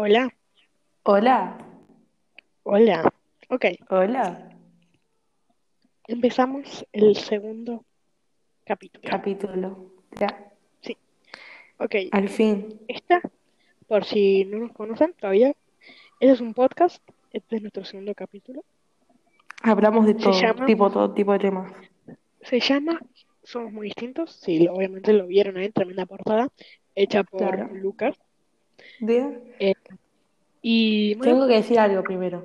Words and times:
Hola, 0.00 0.32
Hola, 1.02 1.58
hola. 2.62 3.12
Ok, 3.48 3.64
hola, 3.90 4.48
empezamos 6.06 6.86
el 6.92 7.16
segundo 7.16 7.84
capítulo. 8.64 9.08
capítulo. 9.10 9.90
Ya, 10.20 10.52
Sí, 10.82 10.96
ok. 11.78 11.94
al 12.12 12.28
fin. 12.28 12.78
Esta, 12.86 13.20
por 13.88 14.04
si 14.04 14.44
no 14.44 14.58
nos 14.58 14.72
conocen 14.72 15.14
todavía, 15.14 15.48
este 16.20 16.32
es 16.34 16.40
un 16.40 16.54
podcast. 16.54 17.02
Este 17.32 17.56
es 17.56 17.62
nuestro 17.62 17.84
segundo 17.84 18.14
capítulo. 18.14 18.64
Hablamos 19.62 20.06
de 20.06 20.14
todo, 20.14 20.32
llama, 20.32 20.64
tipo, 20.66 20.90
todo 20.90 21.12
tipo 21.12 21.32
de 21.32 21.38
temas. 21.40 21.72
se 22.42 22.60
llama 22.60 23.00
Somos 23.42 23.72
muy 23.72 23.86
distintos. 23.88 24.32
Sí, 24.32 24.68
obviamente 24.68 25.12
lo 25.12 25.26
vieron 25.26 25.56
ahí, 25.56 25.70
tremenda 25.70 26.06
portada, 26.06 26.48
hecha 26.94 27.24
por 27.24 27.40
Claro. 27.56 27.74
Lucas. 27.74 28.16
Eh, 29.00 29.74
y 30.62 31.14
bueno, 31.14 31.34
Tengo 31.34 31.46
que 31.48 31.54
decir 31.54 31.78
algo 31.78 32.02
primero. 32.02 32.44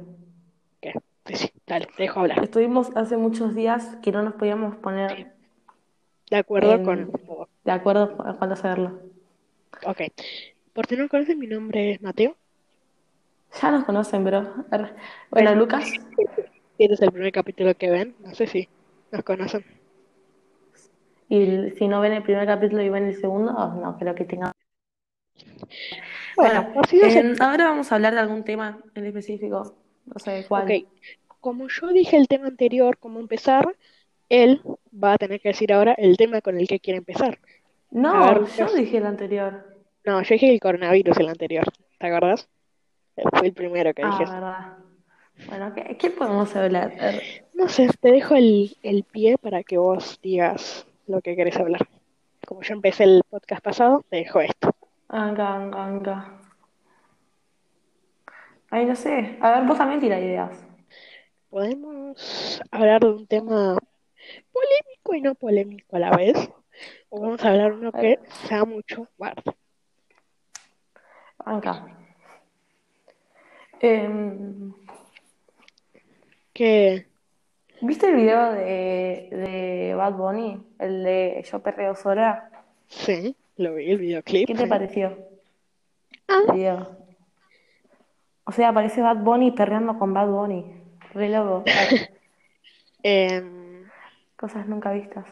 ¿qué? 0.81 0.93
Sí, 1.25 1.35
sí, 1.35 1.49
dale, 1.65 1.87
te 1.95 2.03
dejo 2.03 2.19
hablar. 2.21 2.43
Estuvimos 2.43 2.91
hace 2.95 3.17
muchos 3.17 3.55
días 3.55 3.97
que 4.01 4.11
no 4.11 4.23
nos 4.23 4.33
podíamos 4.33 4.75
Sí, 4.75 4.81
poner 4.81 5.33
de 6.29 6.37
acuerdo 6.37 6.83
con 6.83 6.99
en- 6.99 7.11
todo. 7.25 7.49
de 7.63 7.71
acuerdo 7.71 8.03
a 8.25 8.37
cuándo 8.37 8.53
hacerlo. 8.53 8.99
Ok, 9.85 10.01
por 10.73 10.85
si 10.87 10.95
no 10.95 11.07
conocen, 11.09 11.39
mi 11.39 11.47
nombre 11.47 11.91
es 11.91 12.01
Mateo. 12.01 12.35
Ya 13.61 13.71
nos 13.71 13.83
conocen, 13.85 14.23
bro. 14.23 14.53
Bueno, 14.69 14.89
Bueno, 15.31 15.55
Lucas, 15.55 15.93
este 16.77 16.93
es 16.93 17.01
el 17.01 17.11
primer 17.11 17.31
capítulo 17.31 17.75
que 17.75 17.89
ven. 17.89 18.15
No 18.19 18.33
sé 18.33 18.47
si 18.47 18.67
nos 19.11 19.23
conocen. 19.23 19.63
y 21.29 21.71
si 21.71 21.87
no 21.87 22.01
ven 22.01 22.13
el 22.13 22.23
primer 22.23 22.45
capítulo 22.45 22.81
y 22.83 22.89
ven 22.89 23.05
el 23.05 23.15
segundo, 23.15 23.51
no 23.53 23.97
creo 23.97 24.15
que 24.15 24.25
tenga. 24.25 24.51
Bueno, 26.35 26.73
em, 26.91 27.35
ahora 27.39 27.65
vamos 27.65 27.91
a 27.91 27.95
hablar 27.95 28.13
de 28.13 28.19
algún 28.19 28.43
tema 28.43 28.79
en 28.95 29.05
específico. 29.05 29.75
No 30.05 30.19
sé 30.19 30.45
cuál. 30.47 30.85
como 31.39 31.67
yo 31.67 31.87
dije 31.89 32.17
el 32.17 32.27
tema 32.27 32.47
anterior, 32.47 32.97
cómo 32.97 33.19
empezar, 33.19 33.75
él 34.29 34.61
va 34.91 35.13
a 35.13 35.17
tener 35.17 35.39
que 35.41 35.49
decir 35.49 35.71
ahora 35.73 35.93
el 35.93 36.17
tema 36.17 36.41
con 36.41 36.57
el 36.57 36.67
que 36.67 36.79
quiere 36.79 36.97
empezar. 36.99 37.39
Ver, 37.91 38.01
No, 38.01 38.47
yo 38.47 38.73
dije 38.73 38.97
el 38.97 39.05
anterior. 39.05 39.77
No, 40.05 40.21
yo 40.21 40.33
dije 40.33 40.51
el 40.51 40.59
coronavirus 40.59 41.17
el 41.17 41.29
anterior, 41.29 41.65
¿te 41.99 42.07
acordás? 42.07 42.49
Fue 43.37 43.47
el 43.47 43.53
primero 43.53 43.93
que 43.93 44.01
Ah, 44.03 44.09
dije. 44.19 44.31
verdad. 44.31 44.77
Bueno, 45.47 45.73
¿qué, 45.73 45.97
qué 45.97 46.09
podemos 46.09 46.55
hablar? 46.55 46.93
No 47.53 47.67
sé, 47.67 47.89
te 47.99 48.11
dejo 48.11 48.35
el, 48.35 48.75
el 48.83 49.03
pie 49.03 49.37
para 49.37 49.63
que 49.63 49.77
vos 49.77 50.19
digas 50.21 50.85
lo 51.07 51.21
que 51.21 51.35
querés 51.35 51.57
hablar. 51.57 51.87
Como 52.47 52.61
yo 52.61 52.73
empecé 52.73 53.05
el 53.05 53.21
podcast 53.29 53.63
pasado, 53.63 54.03
te 54.09 54.17
dejo 54.17 54.41
esto. 54.41 54.72
Anga, 55.19 55.45
anga, 55.55 55.79
anga. 55.87 56.15
Ay, 58.69 58.85
no 58.85 58.95
sé. 58.95 59.37
A 59.41 59.51
ver, 59.51 59.63
vos 59.67 59.77
también 59.77 59.99
tira 60.01 60.19
ideas. 60.19 60.65
¿Podemos 61.49 62.61
hablar 62.71 63.01
de 63.01 63.09
un 63.11 63.27
tema 63.27 63.77
polémico 64.51 65.15
y 65.15 65.21
no 65.21 65.35
polémico 65.35 65.95
a 65.95 65.99
la 65.99 66.11
vez? 66.17 66.35
¿O 67.09 67.21
vamos 67.21 67.43
a 67.45 67.49
hablar 67.51 67.73
uno 67.73 67.91
A 67.93 67.99
que 68.01 68.19
sea 68.47 68.65
mucho 68.65 69.07
guarda? 69.17 69.53
anga. 71.45 71.73
Em, 73.81 74.73
Que 76.53 77.05
¿viste 77.81 78.07
el 78.09 78.15
video 78.15 78.51
de, 78.53 79.27
de 79.31 79.93
Bad 79.95 80.13
Bunny? 80.13 80.63
El 80.79 81.03
de 81.03 81.45
Yo 81.49 81.61
perreo 81.61 81.95
sola. 81.95 82.49
sí, 82.87 83.35
lo 83.57 83.75
vi, 83.75 83.91
el 83.91 83.97
videoclip, 83.99 84.47
¿Qué 84.47 84.55
te 84.55 84.67
pareció 84.67 85.17
Ah? 86.27 86.87
O 88.45 88.51
sea, 88.51 88.69
aparece 88.69 89.01
Bad 89.01 89.17
Bunny 89.23 89.51
perreando 89.51 89.97
con 89.97 90.13
Bad 90.13 90.27
Bunny. 90.27 90.65
Re 91.13 91.29
loco. 91.29 91.63
Em, 93.05 93.85
cosas 94.37 94.65
nunca 94.67 94.93
vistas. 94.93 95.25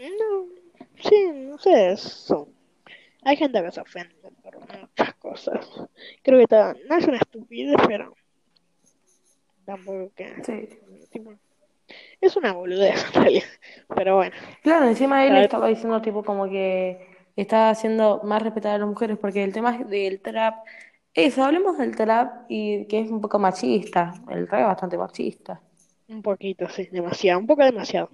no, 0.00 0.46
sí, 0.96 1.30
no 1.32 1.58
sé, 1.58 1.92
eso. 1.92 2.48
Hay 3.22 3.36
gente 3.36 3.62
que 3.62 3.70
se 3.70 3.80
ofende 3.80 4.16
por 4.42 4.58
muchas 4.58 5.14
cosas. 5.14 5.68
Creo 6.22 6.38
que 6.38 6.42
está, 6.44 6.74
no 6.88 6.96
es 6.96 7.06
una 7.06 7.18
estupidez, 7.18 7.76
pero 7.86 8.14
tampoco 9.64 10.10
que, 10.16 10.42
Sí. 10.42 10.68
tipo, 11.10 11.34
es 12.20 12.36
una 12.36 12.52
boludez 12.52 13.04
en 13.14 13.22
realidad. 13.22 13.44
Pero 13.94 14.16
bueno, 14.16 14.36
Claro, 14.62 14.88
encima 14.88 15.26
él 15.26 15.36
estaba 15.36 15.68
diciendo 15.68 16.00
tipo 16.02 16.24
como 16.24 16.48
que 16.48 17.06
está 17.36 17.70
haciendo 17.70 18.20
más 18.24 18.42
respetar 18.42 18.74
a 18.74 18.78
las 18.78 18.88
mujeres 18.88 19.18
porque 19.18 19.42
el 19.44 19.52
tema 19.52 19.78
del 19.78 20.20
trap, 20.20 20.64
eso, 21.14 21.44
hablemos 21.44 21.78
del 21.78 21.96
trap 21.96 22.44
y 22.48 22.86
que 22.86 23.00
es 23.00 23.10
un 23.10 23.20
poco 23.20 23.38
machista, 23.38 24.12
el 24.30 24.46
trap 24.48 24.60
es 24.60 24.66
bastante 24.66 24.98
machista, 24.98 25.60
un 26.08 26.22
poquito, 26.22 26.68
sí, 26.68 26.88
demasiado, 26.92 27.40
un 27.40 27.46
poco 27.46 27.64
demasiado. 27.64 28.10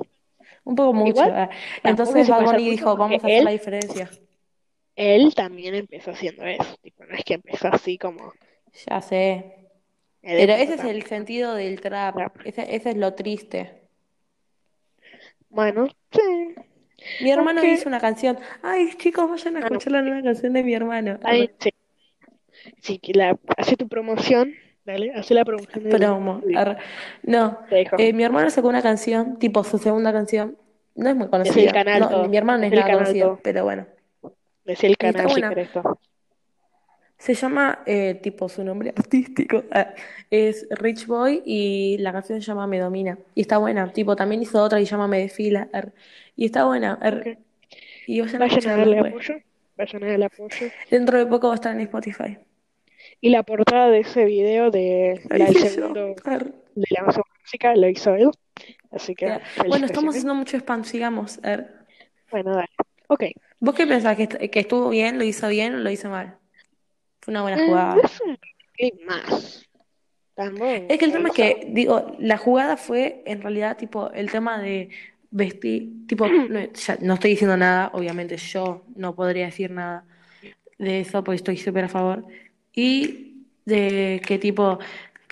un 0.65 0.75
poco 0.77 0.93
mucho. 0.93 1.27
Igual, 1.27 1.33
eh. 1.45 1.49
Entonces 1.83 2.29
Bad 2.29 2.45
Bunny 2.45 2.71
dijo, 2.71 2.97
vamos 2.97 3.23
a 3.25 3.27
hacer 3.27 3.45
la 3.45 3.51
diferencia. 3.53 4.11
él 4.97 5.35
también 5.35 5.75
empezó 5.75 6.11
haciendo 6.13 6.45
eso. 6.45 6.77
Tipo, 6.83 7.05
no 7.05 7.15
es 7.17 7.25
que 7.25 7.35
empezó 7.35 7.69
así 7.69 7.99
como 7.99 8.33
Ya 8.87 9.01
sé. 9.01 9.71
Pero 10.23 10.53
ese 10.55 10.75
es 10.75 10.85
el 10.85 11.05
sentido 11.05 11.55
del 11.55 11.81
trap, 11.81 12.17
Trap. 12.17 12.37
ese, 12.45 12.75
ese 12.75 12.91
es 12.91 12.97
lo 12.97 13.15
triste. 13.15 13.86
Bueno, 15.57 15.89
sí. 16.13 16.55
Mi 17.23 17.31
hermano 17.31 17.61
Aunque, 17.61 17.73
hizo 17.73 17.89
una 17.89 17.99
canción. 17.99 18.39
Ay, 18.63 18.91
chicos, 18.99 19.27
vayan 19.31 19.57
a 19.57 19.61
ah, 19.61 19.63
escuchar 19.63 19.91
la 19.91 20.03
nueva 20.03 20.23
canción 20.23 20.53
de 20.53 20.63
mi 20.63 20.75
hermano. 20.75 21.19
Arre. 21.25 21.55
sí, 21.59 21.71
sí, 22.83 22.99
que 22.99 23.15
la, 23.15 23.39
hace 23.57 23.75
tu 23.77 23.89
promoción, 23.89 24.53
dale, 24.85 25.15
hace 25.15 25.33
la 25.33 25.47
promoción 25.47 25.83
del 25.83 25.99
Promo. 25.99 26.43
No, 27.23 27.59
eh, 27.71 28.13
mi 28.13 28.23
hermano 28.23 28.51
sacó 28.51 28.69
una 28.69 28.83
canción, 28.83 29.39
tipo 29.39 29.65
su 29.65 29.79
segunda 29.79 30.13
canción. 30.13 30.59
No 30.95 31.09
es 31.09 31.17
muy 31.17 31.25
Es 31.25 31.33
el 31.33 31.41
conocida. 31.41 31.73
canal 31.73 32.01
No, 32.01 32.29
mi 32.29 32.37
hermano 32.37 32.59
no 32.59 32.65
es 32.67 32.73
es 32.73 32.73
el 32.73 32.79
nada 32.81 32.91
canal 32.91 33.05
conocido, 33.05 33.27
todo, 33.29 33.41
pero 33.43 33.65
bueno. 33.65 33.87
es 34.67 34.85
el 34.85 34.97
canal 34.99 35.31
si. 35.31 35.41
Se 37.19 37.35
llama, 37.35 37.83
eh, 37.87 38.15
tipo, 38.23 38.49
su 38.49 38.63
nombre 38.65 38.91
artístico 38.97 39.65
ah, 39.73 39.95
es 40.31 40.67
Rich 40.71 41.07
Boy 41.07 41.43
y 41.47 41.97
la 41.99 42.13
canción 42.13 42.41
se 42.41 42.47
llama 42.47 42.67
Me 42.67 42.79
Domina. 42.79 43.19
Y 43.35 43.41
está 43.43 43.59
buena. 43.59 43.93
Tipo, 43.93 44.17
también 44.17 44.43
hizo 44.43 44.63
otra 44.63 44.81
y 44.81 44.87
se 44.87 44.93
llama 44.93 45.09
Me 45.09 45.21
Desfila. 45.21 45.69
arre. 45.73 45.93
Y 46.37 46.45
está 46.47 46.65
buena. 46.67 46.99
arre. 47.01 47.33
Ok. 47.33 47.39
Y 48.07 48.21
vayan 48.21 48.43
a 48.43 48.47
Vayan 48.47 48.69
a 48.69 48.77
escucharla, 48.77 48.77
darle 48.77 48.99
apoyo, 49.01 49.35
vayan 49.77 50.05
a 50.05 50.07
darle 50.07 50.25
apoyo. 50.27 50.67
Dentro 50.91 51.19
de 51.19 51.27
poco 51.27 51.49
va 51.49 51.55
a 51.55 51.57
estar 51.57 51.75
en 51.75 51.81
Spotify. 51.81 52.39
Y 53.21 53.31
la 53.31 53.43
portada 53.43 53.89
de 53.89 54.01
ese 54.01 54.25
video 54.25 54.71
de 54.71 55.21
La 55.29 55.47
del 55.47 55.57
segundo, 55.57 56.15
arre. 56.25 56.53
de 56.75 56.87
la 56.91 57.05
música, 57.43 57.75
lo 57.77 57.89
hizo 57.89 58.15
él. 58.15 58.31
Así 58.91 59.15
que. 59.15 59.41
Bueno, 59.69 59.87
estamos 59.87 60.15
haciendo 60.15 60.35
mucho 60.35 60.57
spam, 60.59 60.85
sigamos. 60.85 61.41
arre. 61.45 61.67
Bueno, 62.31 62.55
dale. 62.55 62.69
Ok. 63.09 63.25
¿Vos 63.61 63.75
qué 63.75 63.87
pensás? 63.87 64.17
¿Que, 64.17 64.25
est- 64.25 64.51
que 64.51 64.61
estuvo 64.61 64.89
bien? 64.91 65.19
¿Lo 65.19 65.25
hizo 65.25 65.49
bien 65.49 65.75
o 65.75 65.79
lo 65.79 65.91
hizo 65.91 66.11
mal? 66.11 66.39
Fue 67.27 67.33
una 67.33 67.43
buena 67.43 67.57
Mm, 67.61 67.67
jugada. 67.67 67.95
un 68.25 68.39
clip 68.77 68.95
más. 69.05 69.65
Tampoco 70.37 70.67
Es 70.89 70.99
que 70.99 71.05
el 71.07 71.13
tema 71.13 71.29
es 71.31 71.35
que, 71.35 71.67
digo, 71.71 72.15
la 72.21 72.37
jugada 72.37 72.77
fue 72.77 73.23
en 73.27 73.43
realidad 73.43 73.77
tipo 73.77 74.11
el 74.13 74.31
tema 74.31 74.61
de 74.61 74.91
vestir, 75.31 76.07
tipo, 76.07 76.29
no, 76.29 76.61
ya 76.73 76.99
no 77.01 77.15
estoy 77.15 77.31
diciendo 77.33 77.57
nada, 77.57 77.91
obviamente 77.95 78.37
yo 78.37 78.85
no 78.95 79.15
podría 79.17 79.47
decir 79.47 79.71
nada 79.73 80.05
de 80.79 81.01
eso 81.01 81.25
porque 81.25 81.37
estoy 81.37 81.57
súper 81.57 81.87
a 81.87 81.89
favor. 81.89 82.25
Y 82.73 83.45
de 83.65 84.23
que 84.25 84.39
tipo, 84.39 84.79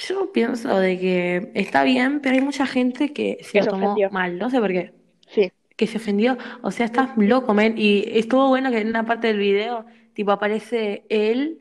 yo 0.08 0.32
pienso 0.32 0.80
de 0.80 0.98
que 0.98 1.50
está 1.54 1.84
bien, 1.84 2.20
pero 2.20 2.34
hay 2.34 2.40
mucha 2.40 2.66
gente 2.66 3.12
que 3.12 3.38
se 3.42 3.60
lo 3.60 3.66
tomó 3.66 3.92
ofendió. 3.92 4.10
mal, 4.10 4.36
no 4.38 4.50
sé 4.50 4.58
por 4.58 4.72
qué. 4.72 4.92
Sí. 5.28 5.52
que 5.76 5.86
se 5.86 5.98
ofendió. 5.98 6.38
O 6.62 6.70
sea, 6.70 6.86
estás 6.86 7.10
loco, 7.16 7.52
men. 7.52 7.74
Y 7.76 8.04
estuvo 8.18 8.48
bueno 8.48 8.70
que 8.70 8.78
en 8.78 8.88
una 8.88 9.04
parte 9.04 9.26
del 9.28 9.38
video, 9.38 9.84
tipo, 10.14 10.30
aparece 10.32 11.04
él, 11.08 11.58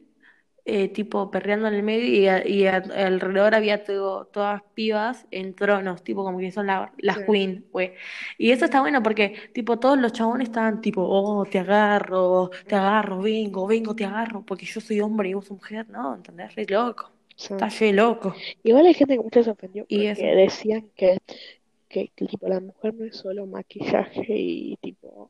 eh, 0.66 0.88
tipo, 0.88 1.30
perreando 1.30 1.68
en 1.68 1.74
el 1.74 1.84
medio 1.84 2.08
y, 2.08 2.28
a- 2.28 2.48
y 2.48 2.66
a- 2.68 2.78
alrededor 2.78 3.54
había 3.54 3.84
todo- 3.84 4.26
todas 4.28 4.62
pibas 4.74 5.26
en 5.32 5.54
tronos, 5.56 6.04
tipo, 6.04 6.24
como 6.24 6.40
que 6.40 6.52
son 6.52 6.68
la- 6.68 6.94
las 7.00 7.18
Sí. 7.18 7.24
queen, 7.30 7.66
güey. 7.72 7.92
Y 8.38 8.52
eso 8.52 8.64
está 8.66 8.80
bueno 8.80 9.04
porque, 9.04 9.36
tipo, 9.54 9.78
todos 9.78 9.98
los 9.98 10.14
chabones 10.14 10.48
estaban 10.48 10.80
tipo, 10.80 11.02
oh, 11.04 11.44
te 11.46 11.60
agarro, 11.60 12.50
te 12.68 12.76
agarro, 12.76 13.22
vengo, 13.22 13.68
vengo, 13.68 13.94
te 13.96 14.06
agarro, 14.06 14.44
porque 14.46 14.66
yo 14.66 14.80
soy 14.80 15.02
hombre 15.02 15.30
y 15.30 15.34
vos 15.34 15.52
mujer, 15.52 15.90
¿no? 15.90 16.16
¿Entendés? 16.16 16.56
Re 16.56 16.66
loco. 16.70 17.12
Sí. 17.36 17.54
Estás 17.54 17.80
re 17.80 17.92
loco. 17.92 18.34
Igual 18.64 18.86
hay 18.86 18.94
gente 18.94 19.16
que 19.18 19.22
mucho 19.24 19.44
se 19.44 19.50
ofendió 19.50 19.86
Y 19.90 19.96
porque 19.98 20.12
eso. 20.12 20.22
decían 20.38 20.88
que, 20.96 21.18
que, 21.90 22.10
que, 22.16 22.26
tipo 22.26 22.48
la 22.48 22.60
mujer 22.62 22.94
no 22.94 23.04
es 23.06 23.18
solo 23.18 23.46
maquillaje 23.48 24.26
y 24.38 24.78
tipo 24.78 25.30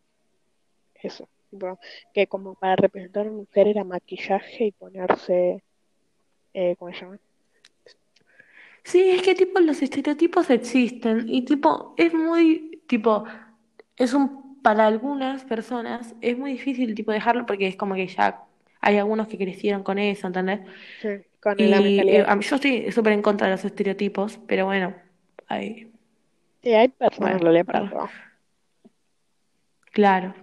eso. 1.02 1.28
Tipo, 1.54 1.80
que 2.14 2.28
como 2.28 2.56
para 2.56 2.76
representar 2.78 3.28
a 3.28 3.30
una 3.32 3.40
mujer 3.44 3.68
era 3.70 3.84
maquillaje 3.84 4.66
y 4.68 4.72
ponerse, 4.74 5.64
eh, 6.54 6.76
¿cómo 6.80 6.92
se 6.94 7.02
llama? 7.02 7.20
Sí, 8.84 9.10
es 9.10 9.22
que 9.22 9.36
tipo 9.36 9.60
los 9.60 9.82
estereotipos 9.82 10.50
existen 10.50 11.26
y 11.30 11.44
tipo 11.46 11.94
es 11.98 12.14
muy 12.14 12.82
tipo 12.88 13.24
es 13.98 14.14
un 14.14 14.62
para 14.62 14.88
algunas 14.88 15.44
personas 15.46 16.16
es 16.22 16.38
muy 16.38 16.54
difícil 16.54 16.96
tipo 16.96 17.12
dejarlo 17.12 17.46
porque 17.46 17.68
es 17.68 17.76
como 17.78 17.96
que 17.96 18.08
ya 18.08 18.44
hay 18.82 18.98
algunos 18.98 19.28
que 19.28 19.38
crecieron 19.38 19.84
con 19.84 19.98
eso, 20.00 20.28
¿entendés? 20.28 20.62
Sí, 20.98 21.10
con 21.40 21.70
la 21.70 21.82
Y 21.82 22.06
eh, 22.10 22.26
mentalidad. 22.26 22.30
mí- 22.38 22.44
yo 22.46 22.56
estoy 22.58 22.92
súper 22.92 23.14
en 23.14 23.22
contra 23.24 23.48
de 23.48 23.54
los 23.56 23.66
estereotipos, 23.66 24.40
pero 24.48 24.66
bueno, 24.68 24.96
hay, 25.48 25.92
Sí, 26.64 26.74
hay 26.74 26.88
personas 26.90 27.34
en 27.34 27.40
bueno, 27.40 27.42
realidad 27.42 27.66
para 27.66 27.84
todo. 27.84 28.10
claro. 29.92 30.34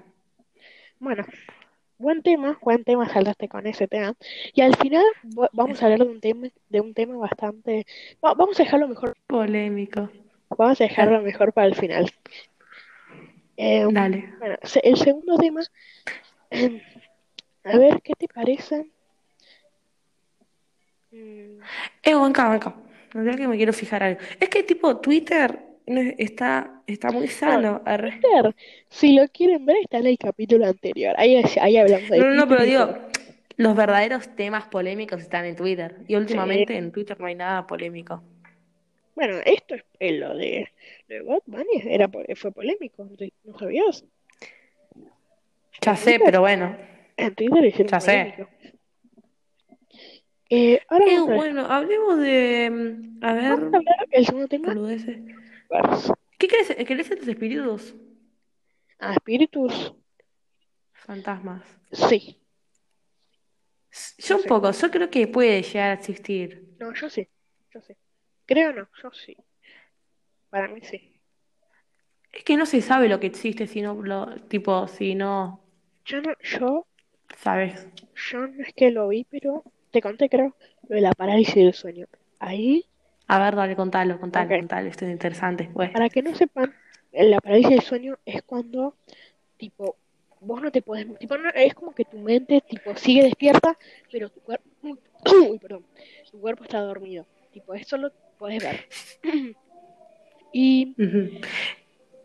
Bueno, 1.00 1.25
buen 1.99 2.23
tema, 2.23 2.58
buen 2.62 2.85
tema, 2.85 3.08
saltaste 3.08 3.49
con 3.49 3.67
ese 3.67 3.88
tema. 3.88 4.14
Y 4.55 4.61
al 4.61 4.76
final 4.76 5.05
vamos 5.52 5.82
a 5.82 5.87
hablar 5.87 6.00
de 6.00 6.06
un 6.12 6.20
tema, 6.20 6.49
de 6.69 6.81
un 6.81 6.94
tema 6.94 7.17
bastante, 7.17 7.87
va- 8.25 8.35
vamos 8.35 8.58
a 8.61 8.64
dejarlo 8.64 8.87
mejor, 8.88 9.17
Polémico. 9.26 10.11
vamos 10.56 10.81
a 10.81 10.85
dejarlo 10.85 11.23
mejor 11.23 11.52
para 11.52 11.67
el 11.69 11.75
final. 11.75 12.11
Eh, 13.56 13.87
dale. 13.91 14.32
bueno, 14.38 14.56
se- 14.62 14.81
el 14.81 14.97
segundo 14.97 15.37
tema, 15.38 15.62
a 17.64 17.76
ver, 17.79 18.00
¿qué 18.02 18.12
te 18.19 18.29
parece? 18.29 18.91
Mm, 21.11 21.61
Eh, 22.02 22.14
banca, 22.14 22.49
banca. 22.49 22.75
No 23.14 23.23
creo 23.23 23.37
que 23.37 23.49
me 23.49 23.56
quiero 23.56 23.73
fijar 23.73 24.02
algo. 24.02 24.20
Es 24.38 24.49
que 24.49 24.62
tipo 24.62 24.99
Twitter 24.99 25.58
no 25.91 26.01
está, 26.19 26.83
está 26.87 27.11
muy 27.11 27.27
no, 27.27 27.33
sano. 27.33 27.83
arre. 27.85 28.21
Si 28.89 29.13
lo 29.13 29.27
quieren 29.29 29.67
ver, 29.67 29.77
está 29.83 29.99
en 29.99 30.07
el 30.07 30.19
capítulo 30.19 30.67
anterior. 30.67 31.15
Ahí, 31.19 31.43
ahí 31.61 31.77
hablamos 31.77 32.09
de 32.09 32.19
No, 32.19 32.31
no, 32.35 32.49
pero 32.49 32.63
digo, 32.63 32.97
los 33.57 33.77
verdaderos 33.77 34.35
temas 34.37 34.67
polémicos 34.69 35.21
están 35.21 35.45
en 35.45 35.57
Twitter. 35.57 35.97
Y 36.05 36.09
Sí. 36.09 36.15
últimamente 36.17 36.77
en 36.77 36.93
Twitter 36.93 37.19
no 37.21 37.27
hay 37.27 37.35
nada 37.35 37.67
polémico. 37.67 38.23
Bueno, 39.17 39.39
esto 39.45 39.75
es 39.75 39.85
eh, 39.99 40.13
lo 40.13 40.37
de, 40.37 40.69
de 41.09 41.21
Bunny, 41.23 41.83
era, 41.85 42.09
fue 42.37 42.53
polémico, 42.53 43.07
¿no 43.45 43.59
sabías? 43.59 44.05
Ya 45.83 45.97
sé, 45.97 46.05
Twitter, 46.13 46.23
pero 46.25 46.41
bueno, 46.41 46.77
en 47.17 47.35
Twitter 47.35 47.65
hicieron 47.65 47.91
ya 47.91 48.01
sé. 48.01 48.47
Eh, 50.49 50.81
ahora 50.89 51.05
Eh, 51.07 51.15
vamos 51.17 51.37
bueno, 51.37 51.67
hablemos 51.67 52.19
de, 52.19 52.71
mm, 52.71 53.25
a 53.25 53.33
vamos 53.35 53.43
ver, 53.61 53.75
a 53.75 53.77
hablar 53.79 54.07
el 54.11 54.27
segundo 54.27 54.49
tema, 54.49 54.69
boludeces. 54.69 55.19
¿Qué 56.39 56.49
crees? 56.49 56.69
¿Crees 56.87 57.11
en 57.11 57.19
los 57.19 57.29
espíritus? 57.29 57.95
Ah, 59.01 59.15
espíritus, 59.15 59.75
Fantasmas. 61.05 61.67
sí, 61.93 62.41
Yo 64.19 64.37
yo 64.37 64.37
un 64.37 64.45
poco, 64.47 64.71
yo 64.73 64.91
creo 64.91 65.11
que 65.11 65.27
puede 65.29 65.63
llegar 65.63 65.91
a 65.91 65.95
existir. 65.95 66.77
No, 66.81 66.93
yo 66.95 67.09
sí, 67.09 67.29
yo 67.73 67.81
sí. 67.81 67.95
Creo 68.47 68.73
no, 68.73 68.89
yo 69.03 69.11
sí. 69.13 69.37
Para 70.51 70.69
mí 70.69 70.81
sí. 70.83 71.21
Es 72.33 72.43
que 72.45 72.57
no 72.57 72.67
se 72.67 72.83
sabe 72.83 73.09
lo 73.09 73.21
que 73.21 73.29
existe 73.29 73.69
si 73.69 73.83
no 73.83 73.95
lo, 73.95 74.35
tipo, 74.49 74.89
si 74.89 75.15
no, 75.15 75.61
Yo 76.05 76.21
no, 76.21 76.35
yo, 76.43 76.87
¿sabes? 77.37 77.89
yo 78.33 78.47
no 78.47 78.63
es 78.65 78.75
que 78.75 78.91
lo 78.91 79.09
vi, 79.09 79.25
pero 79.25 79.65
te 79.93 80.03
conté, 80.03 80.29
creo, 80.29 80.57
lo 80.89 80.97
de 80.97 81.01
la 81.03 81.13
parálisis 81.13 81.55
del 81.55 81.75
sueño. 81.75 82.07
Ahí, 82.39 82.90
A 83.32 83.38
ver, 83.38 83.55
dale, 83.55 83.77
contalo, 83.77 84.19
contalo, 84.19 84.50
ok. 84.53 84.59
contalo, 84.59 84.88
esto 84.88 85.05
es 85.05 85.12
interesante, 85.12 85.71
pues. 85.73 85.91
Para 85.91 86.09
que 86.09 86.21
no 86.23 86.35
sepan, 86.35 86.75
la 87.12 87.41
parálisis 87.41 87.71
del 87.71 87.81
sueño 87.82 88.19
es 88.25 88.43
cuando, 88.43 88.97
tipo, 89.56 89.97
vos 90.41 90.61
no 90.61 90.71
te 90.73 90.82
puedes, 90.82 91.06
tipo, 91.19 91.37
no- 91.38 91.50
es 91.50 91.75
como 91.75 91.93
que 91.94 92.05
tu 92.05 92.19
mente, 92.19 92.61
tipo, 92.69 92.97
sigue 92.97 93.23
despierta, 93.23 93.79
pero 94.11 94.31
tu 94.31 94.41
cuerpo, 94.41 94.65
uy, 95.50 95.59
perdón, 95.59 95.85
tu 96.31 96.41
cuerpo 96.41 96.65
está 96.65 96.81
dormido. 96.81 97.25
Tipo, 97.53 97.75
eso 97.75 97.97
lo 97.97 98.11
puedes 98.38 98.62
ver. 98.62 98.81
Y. 100.53 100.97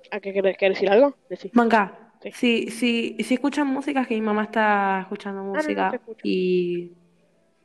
¿a 0.10 0.20
qué 0.20 0.34
querés, 0.34 0.58
querés 0.58 0.78
decir 0.78 0.90
algo? 0.90 1.16
Decís. 1.30 1.52
Manca, 1.54 2.12
Sí. 2.24 2.32
si, 2.32 2.72
si, 2.72 3.24
si 3.24 3.34
escuchan 3.36 3.68
música, 3.68 4.02
es 4.02 4.08
que 4.08 4.16
mi 4.16 4.22
mamá 4.22 4.44
está 4.46 5.02
escuchando 5.02 5.42
Ah, 5.42 5.44
no, 5.44 5.54
no 5.54 5.62
se 5.62 5.70
música 5.70 6.02
y 6.24 6.92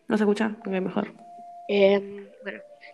no 0.08 0.19
se 0.19 0.25
escucha, 0.25 0.54
ok, 0.60 0.66
mejor. 0.66 1.12
Bueno, 1.69 2.19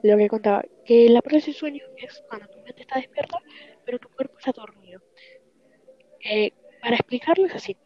lo 0.02 0.16
que 0.16 0.28
contaba, 0.28 0.62
que 0.84 1.08
la 1.08 1.22
parálisis 1.22 1.54
del 1.54 1.60
sueño 1.60 1.84
es 1.96 2.22
cuando 2.28 2.48
tu 2.48 2.58
mente 2.62 2.82
está 2.82 2.96
despierta, 2.98 3.38
pero 3.84 3.98
tu 3.98 4.08
cuerpo 4.10 4.38
está 4.38 4.52
dormido. 4.52 5.00
Eh, 6.25 6.52
para 6.82 6.96
explicarlo 6.96 7.46
es 7.46 7.54
así, 7.54 7.76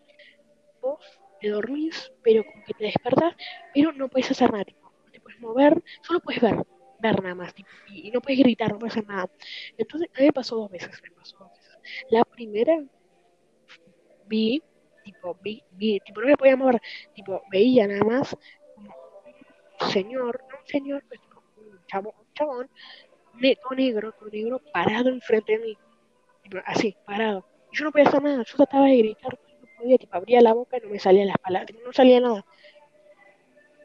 vos 0.82 1.00
te 1.40 1.48
dormís, 1.50 2.12
pero 2.22 2.44
como 2.44 2.64
que 2.64 2.74
te 2.74 2.84
despertás, 2.86 3.34
pero 3.74 3.92
no 3.92 4.08
puedes 4.08 4.30
hacer 4.30 4.52
nada, 4.52 4.64
tipo, 4.64 4.92
no 5.06 5.12
te 5.12 5.20
puedes 5.20 5.40
mover, 5.40 5.82
solo 6.02 6.20
puedes 6.20 6.42
ver, 6.42 6.56
ver 7.00 7.22
nada 7.22 7.34
más, 7.34 7.54
tipo, 7.54 7.70
y, 7.88 8.08
y 8.08 8.10
no 8.12 8.20
puedes 8.22 8.40
gritar, 8.40 8.72
no 8.72 8.78
puedes 8.80 8.94
hacer 8.96 9.08
nada. 9.08 9.30
Entonces, 9.78 10.10
a 10.14 10.20
mí 10.20 10.26
me 10.26 10.32
pasó 10.32 10.56
dos 10.56 10.70
veces, 10.70 10.90
me 11.02 11.10
pasó 11.12 11.38
dos 11.38 11.52
veces. 11.52 11.78
La 12.10 12.24
primera, 12.24 12.78
vi, 14.28 14.62
tipo, 15.04 15.34
vi, 15.42 15.62
vi, 15.72 16.00
tipo, 16.00 16.20
no 16.20 16.26
me 16.28 16.36
podía 16.36 16.56
mover, 16.56 16.80
tipo, 17.14 17.42
veía 17.50 17.86
nada 17.86 18.04
más 18.04 18.36
como 18.74 18.90
un 19.80 19.90
señor, 19.90 20.42
no 20.50 20.58
un 20.60 20.66
señor, 20.66 21.04
pues, 21.08 21.20
tipo, 21.90 22.08
un 22.08 22.14
chabón, 22.14 22.14
un 22.18 22.32
chabón, 22.34 22.70
ne- 23.40 23.56
todo 23.56 23.74
negro, 23.74 24.12
todo 24.12 24.28
negro, 24.30 24.60
parado 24.72 25.08
enfrente 25.08 25.52
de 25.52 25.64
mí, 25.64 25.78
así, 26.66 26.96
parado. 27.04 27.46
Y 27.72 27.76
yo 27.76 27.84
no 27.84 27.92
podía 27.92 28.08
hacer 28.08 28.22
nada, 28.22 28.42
yo 28.44 28.56
trataba 28.56 28.86
de 28.86 28.96
gritar, 28.98 29.38
no 29.60 29.68
podía, 29.78 29.98
tipo, 29.98 30.16
abría 30.16 30.40
la 30.40 30.52
boca 30.54 30.76
y 30.78 30.80
no 30.80 30.88
me 30.90 30.98
salían 30.98 31.28
las 31.28 31.38
palabras, 31.38 31.70
no 31.84 31.92
salía 31.92 32.20
nada. 32.20 32.44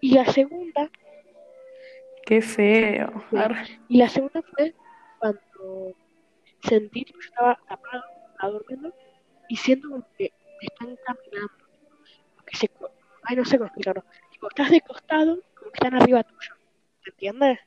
Y 0.02 0.14
la 0.14 0.26
segunda, 0.26 0.90
Qué 2.26 2.42
feo. 2.42 3.24
y 3.88 3.98
la 3.98 4.10
segunda 4.10 4.42
fue 4.56 4.74
cuando 5.20 5.96
sentí, 6.64 7.04
tipo, 7.04 7.20
yo 7.20 7.28
estaba 7.28 7.60
tapado, 7.68 8.04
estaba 8.32 8.52
durmiendo, 8.54 8.94
y 9.48 9.56
siento 9.58 9.90
como 9.90 10.08
que 10.18 10.32
me 10.60 10.68
están 10.68 10.98
caminando, 11.06 11.54
como 12.36 12.46
que 12.46 12.58
se, 12.58 12.72
ay, 13.24 13.36
no 13.36 13.46
sé 13.46 13.58
cómo 13.58 13.68
explicarlo, 13.68 14.04
tipo, 14.32 14.48
estás 14.50 14.72
de 14.72 14.82
costado, 14.82 15.40
como 15.56 15.72
que 15.72 15.76
están 15.78 15.96
arriba 15.96 16.24
tuyo, 16.24 16.56
¿me 17.06 17.12
entiendes? 17.12 17.60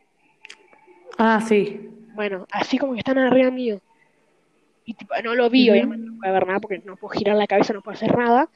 Ah, 1.19 1.41
sí. 1.41 1.81
Bueno, 2.15 2.47
así 2.51 2.79
como 2.79 2.93
que 2.95 3.01
están 3.01 3.19
arriba 3.19 3.51
mío, 3.51 3.81
y 4.85 4.95
tipo, 4.95 5.15
no 5.23 5.35
lo 5.35 5.51
vi, 5.51 5.69
obviamente 5.71 6.07
no 6.07 6.19
puedo 6.19 6.33
ver 6.33 6.47
nada 6.47 6.61
porque 6.61 6.79
no 6.85 6.97
puedo 6.97 7.11
girar 7.19 7.37
la 7.37 7.47
cabeza, 7.47 7.73
no 7.73 7.83
puedo 7.83 7.97
hacer 7.97 8.17
nada, 8.17 8.49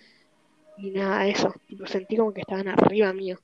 y 0.79 0.91
nada 0.91 1.25
de 1.25 1.31
eso, 1.31 1.55
tipo, 1.67 1.87
sentí 1.87 2.17
como 2.17 2.33
que 2.33 2.41
estaban 2.41 2.69
arriba 2.69 3.13
mío. 3.13 3.39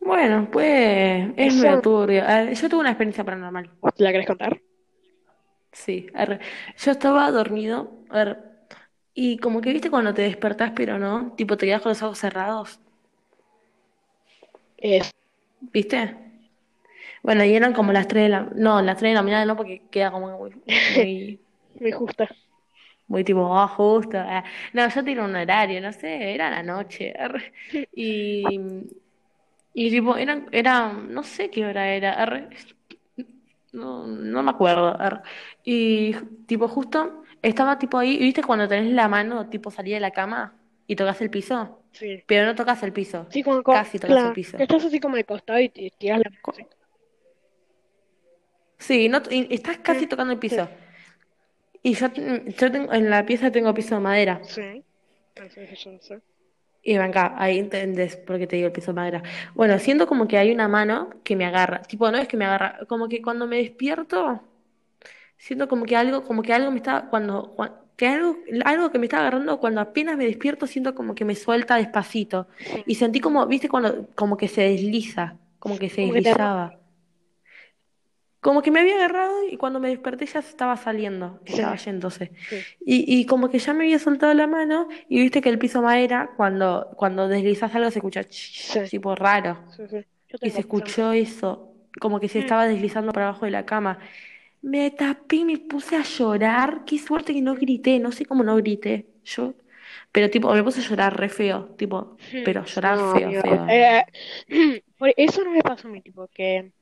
Bueno, 0.00 0.48
pues 0.50 1.28
es 1.36 1.54
Eso, 1.54 1.80
turbio. 1.80 2.22
A 2.24 2.42
ver, 2.42 2.54
yo 2.54 2.68
tuve 2.68 2.80
una 2.80 2.90
experiencia 2.90 3.24
paranormal. 3.24 3.70
¿vos 3.80 3.94
te 3.94 4.02
la 4.02 4.12
querés 4.12 4.26
contar? 4.26 4.60
Sí, 5.72 6.06
arre. 6.14 6.40
Yo 6.78 6.90
estaba 6.92 7.30
dormido, 7.30 8.04
a 8.10 8.16
ver, 8.24 8.38
y 9.14 9.38
como 9.38 9.60
que 9.60 9.72
viste 9.72 9.90
cuando 9.90 10.14
te 10.14 10.22
despertás, 10.22 10.72
pero 10.74 10.98
no, 10.98 11.32
tipo 11.36 11.56
te 11.56 11.66
quedas 11.66 11.82
con 11.82 11.90
los 11.90 12.02
ojos 12.02 12.18
cerrados, 12.18 12.80
Es, 14.76 15.10
¿viste? 15.60 16.31
Bueno, 17.22 17.44
y 17.44 17.54
eran 17.54 17.72
como 17.72 17.92
las 17.92 18.08
3 18.08 18.24
de 18.24 18.28
la... 18.30 18.48
No, 18.54 18.82
las 18.82 18.96
3 18.98 19.10
de 19.12 19.14
la 19.14 19.22
mañana 19.22 19.44
no, 19.44 19.56
porque 19.56 19.82
queda 19.90 20.10
como 20.10 20.36
muy, 20.38 20.50
muy, 20.88 21.40
me 21.80 21.90
gusta. 21.92 22.28
muy 23.06 23.24
tipo, 23.24 23.56
ah, 23.56 23.68
justo. 23.68 24.18
ah. 24.18 24.44
No, 24.72 24.88
yo 24.88 25.04
tenía 25.04 25.24
un 25.24 25.36
horario, 25.36 25.80
no 25.80 25.92
sé, 25.92 26.34
era 26.34 26.50
la 26.50 26.62
noche. 26.62 27.12
Y, 27.94 28.58
y 29.74 29.90
tipo, 29.90 30.16
eran, 30.16 30.48
era, 30.52 30.92
no 30.92 31.22
sé 31.22 31.50
qué 31.50 31.64
hora 31.64 31.88
era. 31.94 32.48
No, 33.72 34.06
no 34.06 34.42
me 34.42 34.50
acuerdo. 34.50 34.96
Y 35.64 36.14
tipo, 36.46 36.68
justo 36.68 37.22
estaba 37.40 37.78
tipo 37.78 37.98
ahí, 37.98 38.18
viste 38.18 38.42
cuando 38.42 38.68
tenés 38.68 38.92
la 38.92 39.08
mano, 39.08 39.48
tipo, 39.48 39.70
salí 39.70 39.92
de 39.92 40.00
la 40.00 40.10
cama 40.10 40.54
y 40.86 40.96
tocas 40.96 41.20
el 41.22 41.30
piso, 41.30 41.80
Sí. 41.92 42.22
pero 42.26 42.46
no 42.46 42.54
tocas 42.54 42.82
el 42.82 42.92
piso, 42.92 43.26
Sí, 43.30 43.42
como, 43.42 43.62
co- 43.62 43.72
casi 43.72 43.98
tocas 43.98 44.24
el 44.26 44.32
piso. 44.32 44.58
estás 44.58 44.84
así 44.84 45.00
como 45.00 45.16
de 45.16 45.24
costado 45.24 45.58
y 45.60 45.68
tiras 45.70 46.18
la 46.20 46.30
música. 46.46 46.76
Sí, 48.86 49.08
no, 49.08 49.22
y 49.30 49.54
estás 49.54 49.78
casi 49.78 50.06
tocando 50.06 50.32
el 50.32 50.38
piso. 50.38 50.68
Y 51.82 51.94
yo, 51.94 52.08
yo 52.58 52.72
tengo, 52.72 52.92
en 52.92 53.10
la 53.10 53.26
pieza 53.26 53.50
tengo 53.52 53.74
piso 53.74 53.94
de 53.96 54.00
madera. 54.00 54.40
sí. 54.42 54.84
Eso, 55.34 55.60
eso, 55.60 55.90
eso. 55.90 56.22
Y 56.84 56.98
venga, 56.98 57.34
ahí 57.40 57.58
entendés 57.58 58.16
por 58.16 58.38
qué 58.38 58.46
te 58.48 58.56
digo 58.56 58.66
el 58.66 58.72
piso 58.72 58.88
de 58.92 58.96
madera. 58.96 59.22
Bueno, 59.54 59.78
siento 59.78 60.06
como 60.08 60.26
que 60.26 60.36
hay 60.38 60.50
una 60.50 60.66
mano 60.68 61.10
que 61.22 61.36
me 61.36 61.44
agarra. 61.44 61.82
Tipo, 61.82 62.10
no 62.10 62.18
es 62.18 62.26
que 62.26 62.36
me 62.36 62.44
agarra, 62.44 62.80
como 62.88 63.08
que 63.08 63.22
cuando 63.22 63.46
me 63.46 63.58
despierto, 63.58 64.42
siento 65.38 65.68
como 65.68 65.84
que 65.86 65.96
algo, 65.96 66.24
como 66.24 66.42
que 66.42 66.52
algo 66.54 66.70
me 66.72 66.78
está, 66.78 67.08
cuando, 67.10 67.54
cuan- 67.56 67.74
que 67.96 68.08
algo, 68.08 68.36
algo 68.64 68.90
que 68.92 68.98
me 68.98 69.06
está 69.06 69.20
agarrando, 69.20 69.60
cuando 69.60 69.80
apenas 69.82 70.16
me 70.18 70.26
despierto, 70.26 70.66
siento 70.66 70.94
como 70.94 71.14
que 71.14 71.24
me 71.24 71.34
suelta 71.36 71.76
despacito. 71.76 72.48
Sí. 72.58 72.82
Y 72.86 72.96
sentí 72.96 73.20
como, 73.20 73.46
viste, 73.46 73.68
cuando, 73.68 74.08
como 74.16 74.36
que 74.36 74.48
se 74.48 74.62
desliza, 74.62 75.38
como 75.60 75.78
que 75.78 75.90
se 75.90 76.02
Como 76.02 76.14
deslizaba. 76.14 76.78
Como 78.42 78.62
que 78.62 78.72
me 78.72 78.80
había 78.80 78.96
agarrado 78.96 79.44
y 79.48 79.56
cuando 79.58 79.80
me 79.80 79.88
desperté 79.90 80.26
ya 80.26 80.42
se 80.42 80.50
estaba 80.50 80.76
saliendo, 80.78 81.40
estaba 81.46 81.76
yéndose. 81.76 82.32
sí, 82.48 82.66
Y, 82.84 83.06
y 83.20 83.26
como 83.26 83.50
que 83.50 83.60
ya 83.60 83.74
me 83.74 83.84
había 83.84 84.00
soltado 84.00 84.34
la 84.34 84.48
mano 84.48 84.88
y 85.08 85.20
viste 85.22 85.42
que 85.42 85.50
el 85.50 85.58
piso 85.60 85.82
madera, 85.82 86.32
cuando, 86.36 86.90
cuando 86.96 87.28
deslizas 87.28 87.74
algo 87.76 87.90
se 87.92 88.00
escucha 88.00 88.24
sí, 88.28 88.80
tipo 88.90 89.14
raro. 89.16 89.58
sí, 89.68 90.06
Y 90.40 90.50
se 90.50 90.60
escuchó 90.60 91.12
eso, 91.12 91.74
como 92.00 92.20
que 92.20 92.28
se 92.28 92.38
Mm, 92.38 92.40
estaba 92.40 92.66
deslizando 92.66 93.12
por 93.12 93.22
abajo 93.22 93.44
de 93.44 93.52
la 93.52 93.66
cama. 93.66 93.98
Me 94.62 94.90
tapé 94.90 95.36
y 95.36 95.44
me 95.44 95.58
puse 95.58 95.96
a 95.96 96.02
llorar. 96.02 96.84
Qué 96.86 96.98
suerte 96.98 97.34
que 97.34 97.42
no 97.42 97.54
grité, 97.56 97.98
no 98.00 98.12
sé 98.12 98.26
cómo 98.26 98.44
no 98.44 98.56
grité. 98.56 99.08
Yo 99.24 99.54
Pero 100.12 100.30
tipo, 100.30 100.52
me 100.54 100.64
puse 100.64 100.80
a 100.80 100.84
llorar 100.84 101.18
re 101.18 101.28
feo, 101.30 101.66
tipo, 101.78 102.16
pero 102.42 102.64
llorar 102.66 102.98
No, 102.98 103.00
feo, 103.00 103.34
feo. 103.34 103.66
eh, 103.68 104.02
por 104.98 105.12
eso 105.16 105.44
no 105.44 105.50
me 105.52 105.62
pasó 105.62 105.88
a 105.88 105.90
mí, 105.90 106.00
tipo, 106.02 106.28
que 106.28 106.72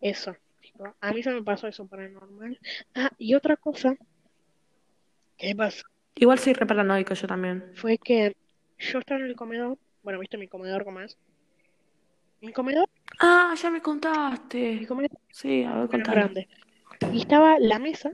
eso, 0.00 0.36
a 1.00 1.12
mí 1.12 1.22
se 1.22 1.30
me 1.30 1.42
pasó 1.42 1.66
eso 1.68 1.86
paranormal. 1.86 2.58
Ah, 2.94 3.10
y 3.18 3.34
otra 3.34 3.56
cosa 3.56 3.94
que 5.36 5.48
me 5.48 5.56
pasó 5.56 5.82
Igual 6.16 6.38
soy 6.38 6.52
re 6.52 6.66
paranoico 6.66 7.14
yo 7.14 7.26
también. 7.26 7.72
fue 7.74 7.96
que 7.98 8.36
yo 8.78 8.98
estaba 8.98 9.20
en 9.20 9.26
el 9.26 9.36
comedor, 9.36 9.78
bueno, 10.02 10.18
viste 10.18 10.36
mi 10.38 10.48
comedor 10.48 10.84
cómo 10.84 11.00
es. 11.00 11.16
Mi 12.40 12.52
comedor, 12.52 12.88
Ah, 13.20 13.54
ya 13.60 13.68
me 13.70 13.78
mi 13.78 13.82
contaste. 13.82 14.86
comedor 14.86 15.10
Sí, 15.30 15.62
a 15.64 15.84
ver, 15.84 16.02
grande. 16.02 16.48
Y 17.12 17.18
estaba 17.20 17.58
la 17.58 17.78
mesa, 17.78 18.12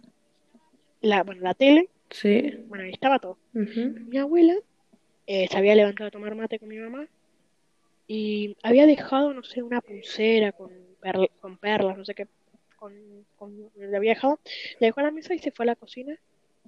la, 1.01 1.23
bueno, 1.23 1.43
la 1.43 1.55
tele, 1.55 1.89
Sí. 2.11 2.55
bueno, 2.69 2.85
ahí 2.85 2.91
estaba 2.91 3.19
todo. 3.19 3.39
Mi 3.53 4.19
abuela 4.19 4.55
eh, 5.27 5.49
se 5.49 5.57
había 5.59 5.75
levantado 5.75 6.09
a 6.09 6.11
tomar 6.11 6.35
mate 6.35 6.59
con 6.59 6.69
mi 6.69 6.79
mamá 6.79 7.07
y 8.09 8.57
había 8.63 8.87
dejado, 8.87 9.33
no 9.35 9.43
sé, 9.43 9.63
una 9.63 9.81
pulsera 9.81 10.53
con, 10.53 10.71
perl- 11.01 11.31
con 11.41 11.59
perlas, 11.59 11.97
no 11.99 12.05
sé 12.05 12.15
qué, 12.15 12.27
con, 12.77 12.95
con- 13.37 13.71
había 13.95 14.15
dejado, 14.15 14.41
le 14.81 14.87
dejó 14.89 15.01
la 15.01 15.11
mesa 15.11 15.35
y 15.35 15.39
se 15.39 15.51
fue 15.51 15.65
a 15.65 15.67
la 15.67 15.77
cocina, 15.77 16.17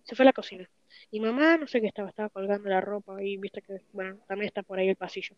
se 0.04 0.16
fue 0.16 0.24
a 0.24 0.26
la 0.26 0.32
cocina. 0.32 0.68
Y 1.10 1.20
mamá, 1.20 1.56
no 1.56 1.66
sé 1.66 1.80
qué 1.80 1.86
estaba, 1.86 2.08
estaba 2.08 2.28
colgando 2.28 2.68
la 2.68 2.80
ropa 2.80 3.22
y 3.22 3.36
viste 3.36 3.62
que, 3.62 3.80
bueno, 3.92 4.18
también 4.26 4.48
está 4.48 4.62
por 4.62 4.78
ahí 4.78 4.88
el 4.88 4.96
pasillo. 4.96 5.36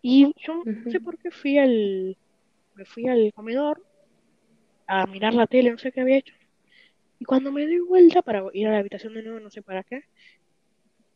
Y 0.00 0.32
yo 0.36 0.62
no 0.64 0.90
sé 0.90 1.00
por 1.00 1.18
qué 1.18 1.30
fui 1.30 1.58
al, 1.58 2.16
me 2.74 2.84
fui 2.84 3.08
al 3.08 3.32
comedor 3.34 3.84
a 4.86 5.06
mirar 5.06 5.34
la 5.34 5.46
tele, 5.46 5.70
no 5.70 5.78
sé 5.78 5.92
qué 5.92 6.00
había 6.00 6.18
hecho. 6.18 6.34
Y 7.18 7.24
cuando 7.24 7.52
me 7.52 7.64
doy 7.64 7.78
vuelta 7.78 8.22
para 8.22 8.42
ir 8.52 8.66
a 8.66 8.72
la 8.72 8.78
habitación 8.78 9.14
de 9.14 9.22
nuevo, 9.22 9.38
no 9.38 9.50
sé 9.50 9.62
para 9.62 9.84
qué, 9.84 10.02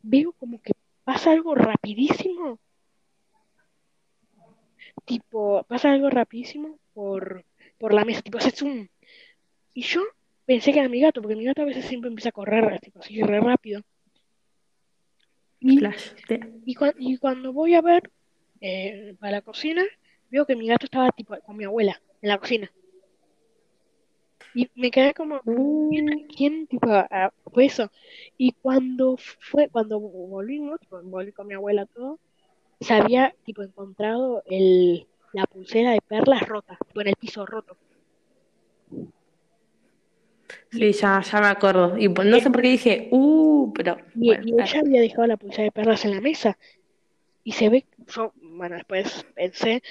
veo 0.02 0.32
como 0.32 0.62
que 0.62 0.72
pasa 1.04 1.32
algo 1.32 1.54
rapidísimo, 1.54 2.60
tipo, 5.04 5.64
pasa 5.64 5.90
algo 5.92 6.10
rapidísimo 6.10 6.78
por, 6.94 7.44
por 7.78 7.94
la 7.94 8.04
mesa, 8.04 8.22
tipo, 8.22 8.38
hace 8.38 8.50
zoom. 8.50 8.88
Y 9.74 9.82
yo 9.82 10.02
pensé 10.44 10.72
que 10.72 10.78
era 10.78 10.88
mi 10.88 11.00
gato, 11.00 11.20
porque 11.20 11.36
mi 11.36 11.44
gato 11.44 11.62
a 11.62 11.66
veces 11.66 11.84
siempre 11.84 12.08
empieza 12.08 12.30
a 12.30 12.32
correr, 12.32 12.80
tipo, 12.80 13.00
así 13.00 13.20
re 13.22 13.40
rápido. 13.40 13.82
Y, 15.60 15.78
Flash. 15.78 16.12
Y, 16.64 16.76
y 16.98 17.16
cuando 17.18 17.52
voy 17.52 17.74
a 17.74 17.82
ver 17.82 18.10
eh, 18.60 19.14
para 19.18 19.32
la 19.32 19.42
cocina, 19.42 19.84
veo 20.30 20.46
que 20.46 20.56
mi 20.56 20.66
gato 20.66 20.86
estaba 20.86 21.10
tipo 21.10 21.36
con 21.44 21.56
mi 21.56 21.64
abuela 21.64 22.00
en 22.22 22.28
la 22.28 22.38
cocina. 22.38 22.70
Y 24.54 24.70
me 24.74 24.90
quedé 24.90 25.12
como, 25.12 25.40
¿quién, 25.42 26.08
Uh, 26.08 26.26
quién, 26.34 26.66
tipo, 26.66 26.88
ah, 26.90 27.30
fue 27.52 27.66
eso? 27.66 27.90
Y 28.38 28.52
cuando 28.52 29.16
fue, 29.18 29.68
cuando 29.68 30.00
volvimos, 30.00 30.80
tipo, 30.80 31.00
volví 31.02 31.32
con 31.32 31.46
mi 31.46 31.54
abuela 31.54 31.84
todo, 31.84 32.18
se 32.80 32.94
había 32.94 33.34
tipo 33.44 33.62
encontrado 33.62 34.42
el, 34.46 35.06
la 35.32 35.46
pulsera 35.46 35.92
de 35.92 36.00
perlas 36.00 36.46
rota, 36.48 36.78
en 36.94 37.08
el 37.08 37.16
piso 37.16 37.44
roto. 37.46 37.76
sí, 40.70 40.92
ya, 40.92 41.20
ya 41.20 41.40
me 41.40 41.46
acuerdo. 41.46 41.96
Y 41.98 42.08
pues, 42.08 42.26
no 42.28 42.40
sé 42.40 42.50
por 42.50 42.62
qué 42.62 42.68
dije, 42.68 43.08
uh, 43.10 43.72
pero 43.74 43.96
y, 44.14 44.28
bueno, 44.28 44.44
y 44.46 44.60
a 44.60 44.64
ella 44.64 44.80
había 44.80 45.00
dejado 45.00 45.26
la 45.26 45.36
pulsera 45.36 45.64
de 45.64 45.72
perlas 45.72 46.04
en 46.04 46.12
la 46.12 46.20
mesa. 46.20 46.58
Y 47.44 47.52
se 47.52 47.68
ve, 47.68 47.84
yo, 48.08 48.32
bueno, 48.42 48.76
después 48.76 49.24
pensé 49.34 49.82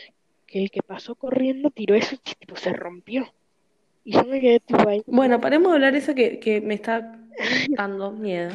que 0.45 0.61
el 0.63 0.71
que 0.71 0.81
pasó 0.81 1.15
corriendo 1.15 1.69
tiró 1.71 1.95
eso 1.95 2.15
y 2.15 2.35
tipo 2.35 2.55
se 2.55 2.73
rompió. 2.73 3.33
Y 4.03 4.13
yo 4.13 4.23
me 4.25 4.39
quedé 4.39 4.59
tipo 4.59 4.87
ahí. 4.87 5.03
Bueno, 5.07 5.41
paremos 5.41 5.69
de 5.71 5.75
hablar 5.75 5.95
eso 5.95 6.13
que, 6.13 6.39
que 6.39 6.61
me 6.61 6.75
está 6.75 7.19
dando 7.69 8.11
miedo. 8.11 8.51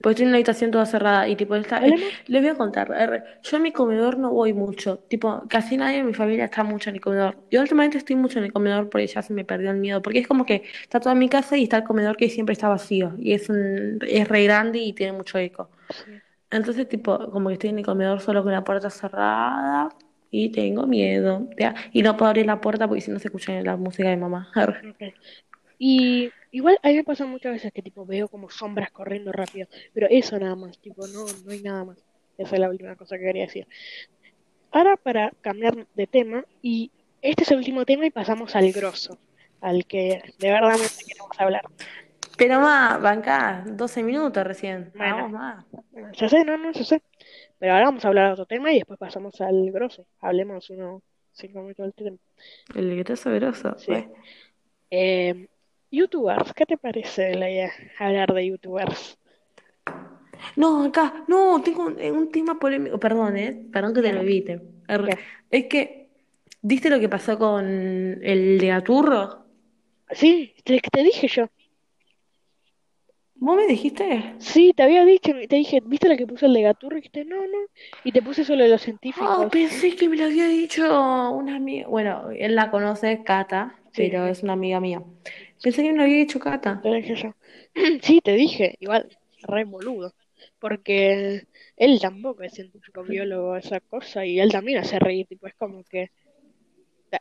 Porque 0.00 0.10
estoy 0.10 0.22
en 0.24 0.28
una 0.28 0.36
habitación 0.36 0.70
toda 0.70 0.86
cerrada 0.86 1.28
y 1.28 1.36
tipo 1.36 1.54
está, 1.54 1.86
eh, 1.86 1.94
les 2.26 2.42
voy 2.42 2.50
a 2.50 2.54
contar. 2.54 3.24
Yo 3.42 3.56
a 3.56 3.60
mi 3.60 3.72
comedor 3.72 4.18
no 4.18 4.30
voy 4.30 4.52
mucho. 4.52 4.98
Tipo, 5.08 5.44
casi 5.48 5.76
nadie 5.76 5.98
de 5.98 6.04
mi 6.04 6.14
familia 6.14 6.46
está 6.46 6.64
mucho 6.64 6.90
en 6.90 6.96
el 6.96 7.00
comedor. 7.00 7.36
Yo 7.50 7.60
últimamente 7.60 7.98
estoy 7.98 8.16
mucho 8.16 8.38
en 8.38 8.46
el 8.46 8.52
comedor 8.52 8.88
porque 8.88 9.06
ya 9.06 9.22
se 9.22 9.32
me 9.32 9.44
perdió 9.44 9.70
el 9.70 9.78
miedo. 9.78 10.02
Porque 10.02 10.20
es 10.20 10.28
como 10.28 10.46
que 10.46 10.64
está 10.82 11.00
toda 11.00 11.14
mi 11.14 11.28
casa 11.28 11.56
y 11.56 11.64
está 11.64 11.78
el 11.78 11.84
comedor 11.84 12.16
que 12.16 12.28
siempre 12.28 12.52
está 12.52 12.68
vacío. 12.68 13.14
Y 13.18 13.32
es 13.32 13.48
un, 13.48 13.98
es 14.06 14.28
re 14.28 14.44
grande 14.44 14.78
y 14.78 14.92
tiene 14.92 15.12
mucho 15.12 15.38
eco. 15.38 15.70
Entonces, 16.50 16.88
tipo, 16.88 17.30
como 17.30 17.48
que 17.48 17.54
estoy 17.54 17.70
en 17.70 17.78
el 17.78 17.84
comedor 17.84 18.20
solo 18.20 18.42
con 18.42 18.52
la 18.52 18.64
puerta 18.64 18.90
cerrada 18.90 19.88
y 20.30 20.50
tengo 20.50 20.86
miedo. 20.86 21.48
¿ya? 21.58 21.74
Y 21.92 22.02
no 22.02 22.16
puedo 22.16 22.30
abrir 22.30 22.46
la 22.46 22.60
puerta 22.60 22.86
porque 22.88 23.00
si 23.00 23.10
no 23.10 23.18
se 23.18 23.28
escucha 23.28 23.60
la 23.62 23.76
música 23.76 24.08
de 24.08 24.16
mamá. 24.16 24.50
Y 25.78 26.30
igual 26.50 26.78
a 26.82 26.88
mí 26.88 26.94
me 26.94 27.04
pasa 27.04 27.26
muchas 27.26 27.52
veces 27.52 27.72
que 27.72 27.82
tipo 27.82 28.06
veo 28.06 28.28
como 28.28 28.50
sombras 28.50 28.90
corriendo 28.90 29.32
rápido, 29.32 29.68
pero 29.92 30.06
eso 30.10 30.38
nada 30.38 30.56
más, 30.56 30.78
tipo 30.78 31.06
no, 31.06 31.26
no 31.44 31.52
hay 31.52 31.62
nada 31.62 31.84
más. 31.84 31.98
Esa 32.38 32.54
es 32.54 32.60
la 32.60 32.70
última 32.70 32.96
cosa 32.96 33.16
que 33.16 33.24
quería 33.24 33.44
decir. 33.44 33.66
Ahora 34.70 34.96
para 34.96 35.32
cambiar 35.40 35.86
de 35.94 36.06
tema, 36.06 36.44
y 36.62 36.90
este 37.22 37.44
es 37.44 37.50
el 37.50 37.58
último 37.58 37.84
tema 37.84 38.06
y 38.06 38.10
pasamos 38.10 38.54
al 38.56 38.70
grosso, 38.72 39.18
al 39.60 39.86
que 39.86 40.22
de 40.38 40.50
verdad 40.50 40.76
queremos 41.06 41.40
hablar. 41.40 41.62
Pero 42.36 42.60
más, 42.60 43.00
banca, 43.00 43.64
12 43.66 44.02
minutos 44.02 44.44
recién. 44.44 44.92
Bueno, 44.94 45.16
Vamos 45.16 45.32
más. 45.32 45.64
ya 46.12 46.28
sé, 46.28 46.44
no, 46.44 46.58
no, 46.58 46.70
ya 46.70 46.84
sé. 46.84 47.02
Pero 47.58 47.72
ahora 47.72 47.86
vamos 47.86 48.04
a 48.04 48.08
hablar 48.08 48.26
de 48.26 48.32
otro 48.34 48.46
tema 48.46 48.70
y 48.72 48.76
después 48.76 48.98
pasamos 48.98 49.40
al 49.40 49.70
grosso. 49.72 50.06
Hablemos 50.20 50.68
unos 50.68 51.02
cinco 51.32 51.62
minutos 51.62 51.86
del 51.86 51.94
tema. 51.94 52.16
El 52.74 52.98
está 52.98 53.16
sabroso. 53.16 53.78
Sí. 53.78 53.92
Eh, 54.90 55.48
youtubers, 55.96 56.52
¿qué 56.54 56.66
te 56.66 56.76
parece 56.76 57.34
la 57.34 57.50
idea 57.50 57.72
hablar 57.98 58.32
de 58.34 58.46
youtubers? 58.46 59.18
No, 60.56 60.84
acá, 60.84 61.24
no, 61.28 61.60
tengo 61.62 61.86
un, 61.86 62.00
un 62.00 62.30
tema 62.30 62.58
polémico. 62.58 62.98
Perdón, 62.98 63.36
¿eh? 63.36 63.66
Perdón 63.72 63.94
que 63.94 64.02
te 64.02 64.12
lo 64.12 64.20
evite. 64.20 64.60
Es 65.50 65.66
que, 65.66 66.08
¿viste 66.62 66.90
lo 66.90 67.00
que 67.00 67.08
pasó 67.08 67.38
con 67.38 67.64
el 67.66 68.58
de 68.58 68.66
Gaturro? 68.68 69.46
Sí, 70.10 70.54
te, 70.64 70.80
te 70.80 71.02
dije 71.02 71.28
yo. 71.28 71.46
¿Vos 73.38 73.56
me 73.56 73.66
dijiste? 73.66 74.34
Sí, 74.38 74.72
te 74.74 74.82
había 74.82 75.04
dicho, 75.04 75.32
te 75.48 75.56
dije, 75.56 75.80
¿viste 75.84 76.08
la 76.08 76.16
que 76.16 76.26
puse 76.26 76.46
el 76.46 76.54
de 76.54 76.62
Gaturro? 76.62 76.96
Y 76.96 77.00
dijiste, 77.00 77.24
no, 77.24 77.36
no. 77.36 77.58
Y 78.02 78.12
te 78.12 78.22
puse 78.22 78.44
solo 78.44 78.62
de 78.64 78.70
los 78.70 78.80
Ah, 78.80 78.84
científicos. 78.84 79.46
pensé 79.50 79.94
que 79.94 80.08
me 80.08 80.16
lo 80.16 80.24
había 80.24 80.46
dicho 80.48 80.84
una 81.32 81.56
amiga. 81.56 81.86
Bueno, 81.88 82.30
él 82.30 82.54
la 82.56 82.70
conoce, 82.70 83.22
Cata, 83.24 83.78
Sí, 83.92 84.02
pero 84.02 84.26
es 84.26 84.42
una 84.42 84.54
amiga 84.54 84.80
mía. 84.80 85.02
Pensé 85.66 85.82
que 85.82 85.92
lo 85.92 86.04
había 86.04 86.18
dicho 86.18 86.38
Cata. 86.38 86.80
Sí, 88.00 88.20
te 88.22 88.34
dije, 88.34 88.76
igual, 88.78 89.08
re 89.48 89.64
boludo. 89.64 90.14
Porque 90.60 91.44
él 91.76 92.00
tampoco 92.00 92.44
es 92.44 92.52
científico, 92.52 93.02
biólogo, 93.02 93.56
esa 93.56 93.80
cosa, 93.80 94.24
y 94.24 94.38
él 94.38 94.52
también 94.52 94.78
hace 94.78 95.00
reír, 95.00 95.26
tipo, 95.26 95.48
es 95.48 95.54
como 95.54 95.82
que, 95.82 96.12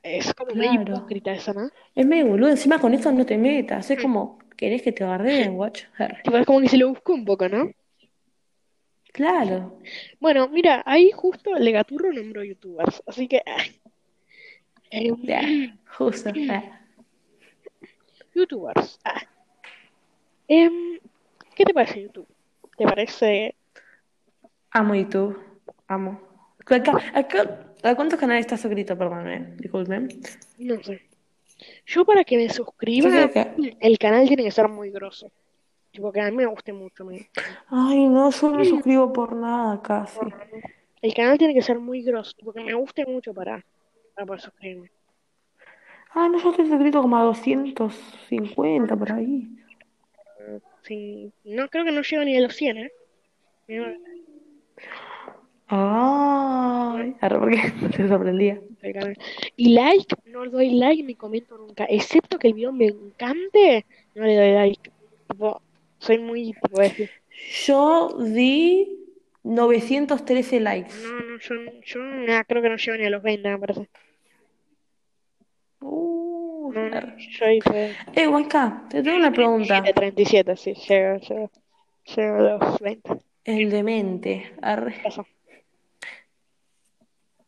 es 0.03 0.31
como 0.35 0.53
medio 0.53 0.73
Claro. 0.73 0.97
hipócrita 0.97 1.33
eso, 1.33 1.55
¿no? 1.55 1.71
Es 1.95 2.05
medio 2.05 2.27
boludo, 2.27 2.51
encima 2.51 2.77
con 2.79 2.93
eso 2.93 3.11
no 3.11 3.25
te 3.25 3.35
metas. 3.35 3.89
Es 3.89 3.99
como, 3.99 4.37
¿querés 4.55 4.83
que 4.83 4.91
te 4.91 5.03
bardeen, 5.03 5.55
watch? 5.55 5.85
Arre. 5.97 6.21
Tipo, 6.23 6.37
es 6.37 6.45
como 6.45 6.61
que 6.61 6.69
se 6.69 6.77
lo 6.77 6.89
buscó 6.89 7.15
un 7.15 7.25
poco, 7.25 7.49
¿no? 7.49 7.71
Claro. 9.11 9.79
Bueno, 10.19 10.49
mira, 10.49 10.83
ahí 10.85 11.09
justo 11.09 11.55
el 11.55 11.65
de 11.65 11.71
Gaturro 11.71 12.13
nombró 12.13 12.43
youtubers, 12.43 13.01
así 13.07 13.27
que, 13.27 13.41
eh, 14.91 15.73
justo. 15.97 16.31
Youtubers. 18.35 18.99
ah. 19.05 19.21
¿qué 20.47 21.65
te 21.65 21.73
parece 21.73 22.03
YouTube? 22.03 22.27
¿Te 22.77 22.85
parece 22.85 23.55
Amo 24.71 24.93
YouTube. 24.93 25.39
Amo. 25.87 26.19
Acá, 26.59 26.91
acá, 27.13 27.65
¿a 27.83 27.95
cuántos 27.95 28.19
canales 28.19 28.45
estás 28.45 28.61
suscrito? 28.61 28.97
Perdón, 28.97 29.27
eh. 29.29 29.53
Disculpen. 29.57 30.09
No 30.57 30.83
sé. 30.83 31.01
Yo 31.85 32.03
para 32.03 32.23
que 32.23 32.37
me 32.37 32.49
suscriba, 32.49 33.29
que. 33.29 33.77
el 33.79 33.97
canal 33.97 34.27
tiene 34.27 34.43
que 34.43 34.51
ser 34.51 34.67
muy 34.67 34.91
grosso. 34.91 35.31
Tipo, 35.91 36.11
que 36.11 36.19
a 36.19 36.29
mí 36.29 36.35
me 36.35 36.45
guste 36.45 36.73
mucho. 36.73 37.05
me- 37.05 37.29
Ay, 37.69 38.05
no, 38.07 38.29
yo 38.29 38.49
no 38.49 38.65
suscribo 38.65 39.13
por 39.13 39.33
nada 39.33 39.81
casi. 39.81 40.19
El 41.01 41.13
canal 41.13 41.37
tiene 41.37 41.53
que 41.53 41.61
ser 41.61 41.79
muy 41.79 42.01
grosso. 42.01 42.33
Tipo, 42.35 42.51
que 42.51 42.61
me 42.63 42.73
guste 42.73 43.05
mucho 43.05 43.33
para, 43.33 43.63
para 44.13 44.25
poder 44.25 44.41
suscribirme. 44.41 44.91
Ah, 46.17 46.29
no, 46.29 46.41
yo 46.41 46.51
estoy 46.51 46.67
suscrito 46.67 47.01
como 47.01 47.17
a 47.17 47.23
250 47.23 48.95
por 48.95 49.11
ahí. 49.11 49.49
Sí, 50.83 51.33
no 51.43 51.67
creo 51.67 51.83
que 51.83 51.91
no 51.91 52.01
llego 52.01 52.23
ni 52.23 52.37
a 52.37 52.41
los 52.41 52.55
100, 52.55 52.77
¿eh? 52.77 52.91
Ay, 55.67 57.15
arre, 57.19 57.39
porque 57.39 57.57
te 57.97 58.07
sorprendía. 58.07 58.61
Y 59.57 59.73
like, 59.73 60.15
no 60.27 60.45
le 60.45 60.51
doy 60.51 60.69
like 60.75 61.03
ni 61.03 61.15
comento 61.15 61.57
nunca. 61.57 61.85
Excepto 61.89 62.39
que 62.39 62.47
el 62.47 62.53
video 62.53 62.71
me 62.71 62.85
encante, 62.85 63.85
no 64.13 64.23
le 64.23 64.35
doy 64.35 64.51
like. 64.53 64.91
Tipo, 65.27 65.61
soy 65.97 66.19
muy, 66.19 66.53
tipo, 66.53 66.81
Yo 67.65 68.15
di 68.19 68.87
913 69.43 70.59
likes. 70.61 70.95
no, 71.03 71.19
no, 71.19 71.39
yo, 71.39 71.55
yo 71.83 72.43
creo 72.47 72.61
que 72.61 72.69
no 72.69 72.77
llego 72.77 72.97
ni 72.97 73.05
a 73.05 73.09
los 73.09 73.21
20, 73.23 73.49
me 73.49 73.59
parece. 73.59 73.89
Uh, 75.81 76.73
yo 76.73 77.45
fue 77.63 77.95
Eh, 78.15 78.27
Huanca, 78.27 78.85
te 78.89 79.03
tengo 79.03 79.17
una 79.17 79.31
pregunta. 79.31 79.83
37, 79.83 80.55
37, 80.55 80.55
sí, 80.57 80.73
llego, 80.87 81.17
llego, 81.19 81.51
llego 82.15 82.35
a 82.35 82.41
los 82.41 82.79
20. 82.79 83.09
El 83.43 83.69
demente. 83.69 84.53
Arre. 84.61 84.95
Pasó. 85.03 85.25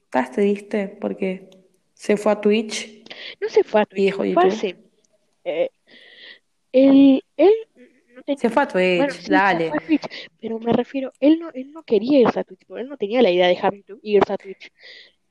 ¿Estás 0.06 0.32
triste 0.32 0.88
porque 0.88 1.50
se 1.94 2.16
fue 2.18 2.32
a 2.32 2.40
Twitch 2.42 3.04
No 3.42 3.50
se 3.50 3.64
fue 3.64 3.82
a 3.82 3.84
y 3.84 3.86
Twitch, 3.88 4.06
dejó 4.06 4.26
YouTube? 4.26 4.48
así. 4.48 4.76
Eh, 5.44 5.70
él, 6.72 7.24
él 7.38 7.54
no 8.16 8.22
tenía, 8.24 8.40
Se 8.40 8.50
fue 8.50 8.64
a 8.64 8.66
bueno, 8.68 9.06
Twitch, 9.08 9.18
sí, 9.20 9.26
se 9.26 9.34
dale. 9.34 9.70
a 9.70 9.80
Twitch, 9.86 10.30
pero 10.40 10.60
me 10.60 10.74
refiero, 10.74 11.12
él 11.20 11.40
no, 11.40 11.50
él 11.54 11.72
no 11.72 11.84
quería 11.84 12.20
irse 12.20 12.40
a 12.40 12.44
Twitch, 12.44 12.66
porque 12.68 12.82
él 12.84 12.90
no 12.90 12.98
tenía 12.98 13.22
la 13.22 13.32
idea 13.32 13.48
de 13.48 13.54
dejar 13.54 13.74
YouTube 13.74 14.00
y 14.04 14.16
irse 14.18 14.34
a 14.34 14.38
Twitch. 14.38 14.72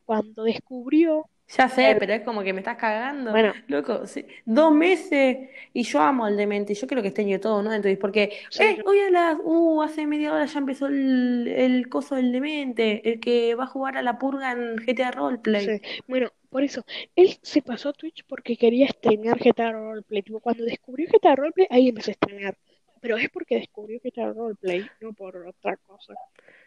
Cuando 0.04 0.44
descubrió, 0.44 1.28
Ya 1.48 1.68
sé, 1.68 1.92
eh, 1.92 1.96
pero 1.96 2.12
es 2.12 2.22
como 2.22 2.42
que 2.42 2.52
me 2.52 2.58
estás 2.60 2.76
cagando. 2.76 3.30
bueno, 3.30 3.52
Loco, 3.68 4.06
sí, 4.06 4.26
dos 4.44 4.72
meses 4.74 5.48
y 5.72 5.82
yo 5.84 6.00
amo 6.00 6.24
al 6.24 6.36
demente. 6.36 6.74
Yo 6.74 6.86
creo 6.86 7.02
que 7.02 7.08
esté 7.08 7.28
YouTube, 7.28 7.62
¿no? 7.62 7.72
Entonces, 7.72 7.98
porque, 7.98 8.32
sí, 8.50 8.64
eh, 8.64 8.82
hoy 8.84 8.98
a 9.00 9.10
las, 9.10 9.36
uh, 9.42 9.82
hace 9.82 10.06
media 10.06 10.32
hora 10.32 10.46
ya 10.46 10.58
empezó 10.58 10.88
el, 10.88 11.46
el 11.46 11.88
coso 11.88 12.16
del 12.16 12.32
demente, 12.32 13.08
el 13.08 13.20
que 13.20 13.54
va 13.54 13.64
a 13.64 13.68
jugar 13.68 13.96
a 13.96 14.02
la 14.02 14.18
purga 14.18 14.52
en 14.52 14.76
GTA 14.76 15.12
Roleplay. 15.12 15.64
sí. 15.64 15.82
Bueno, 16.08 16.32
por 16.50 16.64
eso, 16.64 16.84
él 17.14 17.36
se 17.42 17.62
pasó 17.62 17.90
a 17.90 17.92
Twitch 17.92 18.24
porque 18.26 18.56
quería 18.56 18.88
streamear 18.88 19.38
GTA 19.38 19.72
Roleplay. 19.72 20.22
Tipo, 20.22 20.40
cuando 20.40 20.64
descubrió 20.64 21.06
GTA 21.08 21.36
Roleplay, 21.36 21.66
ahí 21.70 21.88
empezó 21.88 22.10
a 22.10 22.14
streamear. 22.14 22.56
Pero 23.00 23.18
es 23.18 23.28
porque 23.30 23.56
descubrió 23.56 24.00
GTA 24.02 24.32
Roleplay, 24.32 24.90
no 25.00 25.12
por 25.12 25.36
otra 25.46 25.76
cosa. 25.76 26.14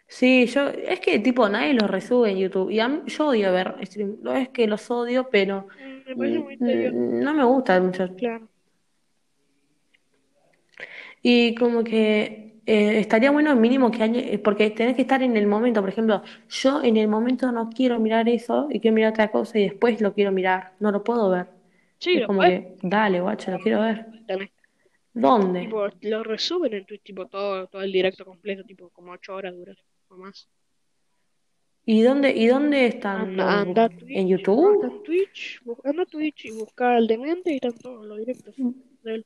Sí, 0.09 0.47
yo, 0.47 0.67
es 0.69 0.99
que 0.99 1.19
tipo 1.19 1.47
nadie 1.49 1.73
los 1.73 1.89
resube 1.89 2.31
en 2.31 2.37
YouTube. 2.39 2.69
Y 2.71 2.79
a 2.79 2.87
mí- 2.87 3.01
yo 3.07 3.27
odio 3.27 3.51
ver 3.53 3.75
stream. 3.83 4.17
No 4.21 4.33
es 4.35 4.49
que 4.49 4.67
los 4.67 4.89
odio, 4.91 5.29
pero 5.31 5.67
Mm, 5.79 6.09
Me 6.09 6.15
parece 6.15 6.39
muy 6.39 6.57
tedioso, 6.57 6.97
no 6.97 7.33
me 7.33 7.43
gusta 7.45 7.79
mucho. 7.79 8.07
claro. 8.17 8.49
Y 11.21 11.55
como 11.55 11.83
que 11.83 12.55
eh, 12.65 12.99
estaría 12.99 13.31
bueno 13.31 13.55
mínimo 13.55 13.91
que 13.91 14.03
eh, 14.05 14.39
porque 14.39 14.69
tenés 14.71 14.95
que 14.95 15.01
estar 15.01 15.21
en 15.23 15.35
el 15.37 15.47
momento, 15.47 15.81
por 15.81 15.89
ejemplo, 15.89 16.21
yo 16.49 16.81
en 16.83 16.97
el 16.97 17.07
momento 17.07 17.51
no 17.51 17.69
quiero 17.69 17.99
mirar 17.99 18.29
eso 18.29 18.67
y 18.69 18.79
quiero 18.79 18.95
mirar 18.95 19.11
otra 19.11 19.31
cosa 19.31 19.59
y 19.59 19.63
después 19.63 20.01
lo 20.01 20.13
quiero 20.13 20.31
mirar, 20.31 20.73
no 20.79 20.91
lo 20.91 21.03
puedo 21.03 21.29
ver. 21.29 21.47
Sí, 21.99 22.15
Es 22.15 22.21
lo 22.21 22.27
como 22.27 22.39
puedes 22.39 22.61
que, 22.61 22.77
dale, 22.87 23.21
guacho, 23.21 23.51
lo 23.51 23.59
quiero 23.59 23.81
ver. 23.81 24.05
también. 24.27 24.51
¿Dónde? 25.13 25.61
Tipo, 25.61 25.87
lo 26.01 26.23
resuben 26.23 26.73
en 26.73 26.85
Twitch, 26.85 27.03
tipo, 27.03 27.25
todo, 27.27 27.67
todo 27.67 27.81
el 27.81 27.91
directo 27.91 28.23
completo, 28.23 28.63
tipo, 28.63 28.89
como 28.89 29.11
8 29.11 29.35
horas 29.35 29.53
dura 29.53 29.73
o 30.09 30.17
más. 30.17 30.47
¿Y 31.85 32.01
dónde, 32.03 32.31
y 32.31 32.45
dónde 32.47 32.85
están 32.85 33.21
Anda, 33.39 33.43
los, 33.45 33.53
anda 33.87 33.89
en 34.07 34.27
YouTube? 34.27 34.83
en 34.83 35.03
Twitch, 35.03 35.61
anda 35.83 36.05
Twitch 36.05 36.45
y 36.45 36.51
busca 36.51 36.95
al 36.95 37.07
demente 37.07 37.51
y 37.51 37.55
están 37.55 37.73
todos 37.77 38.05
los 38.05 38.17
directos 38.19 38.55
de 38.57 39.15
él. 39.15 39.25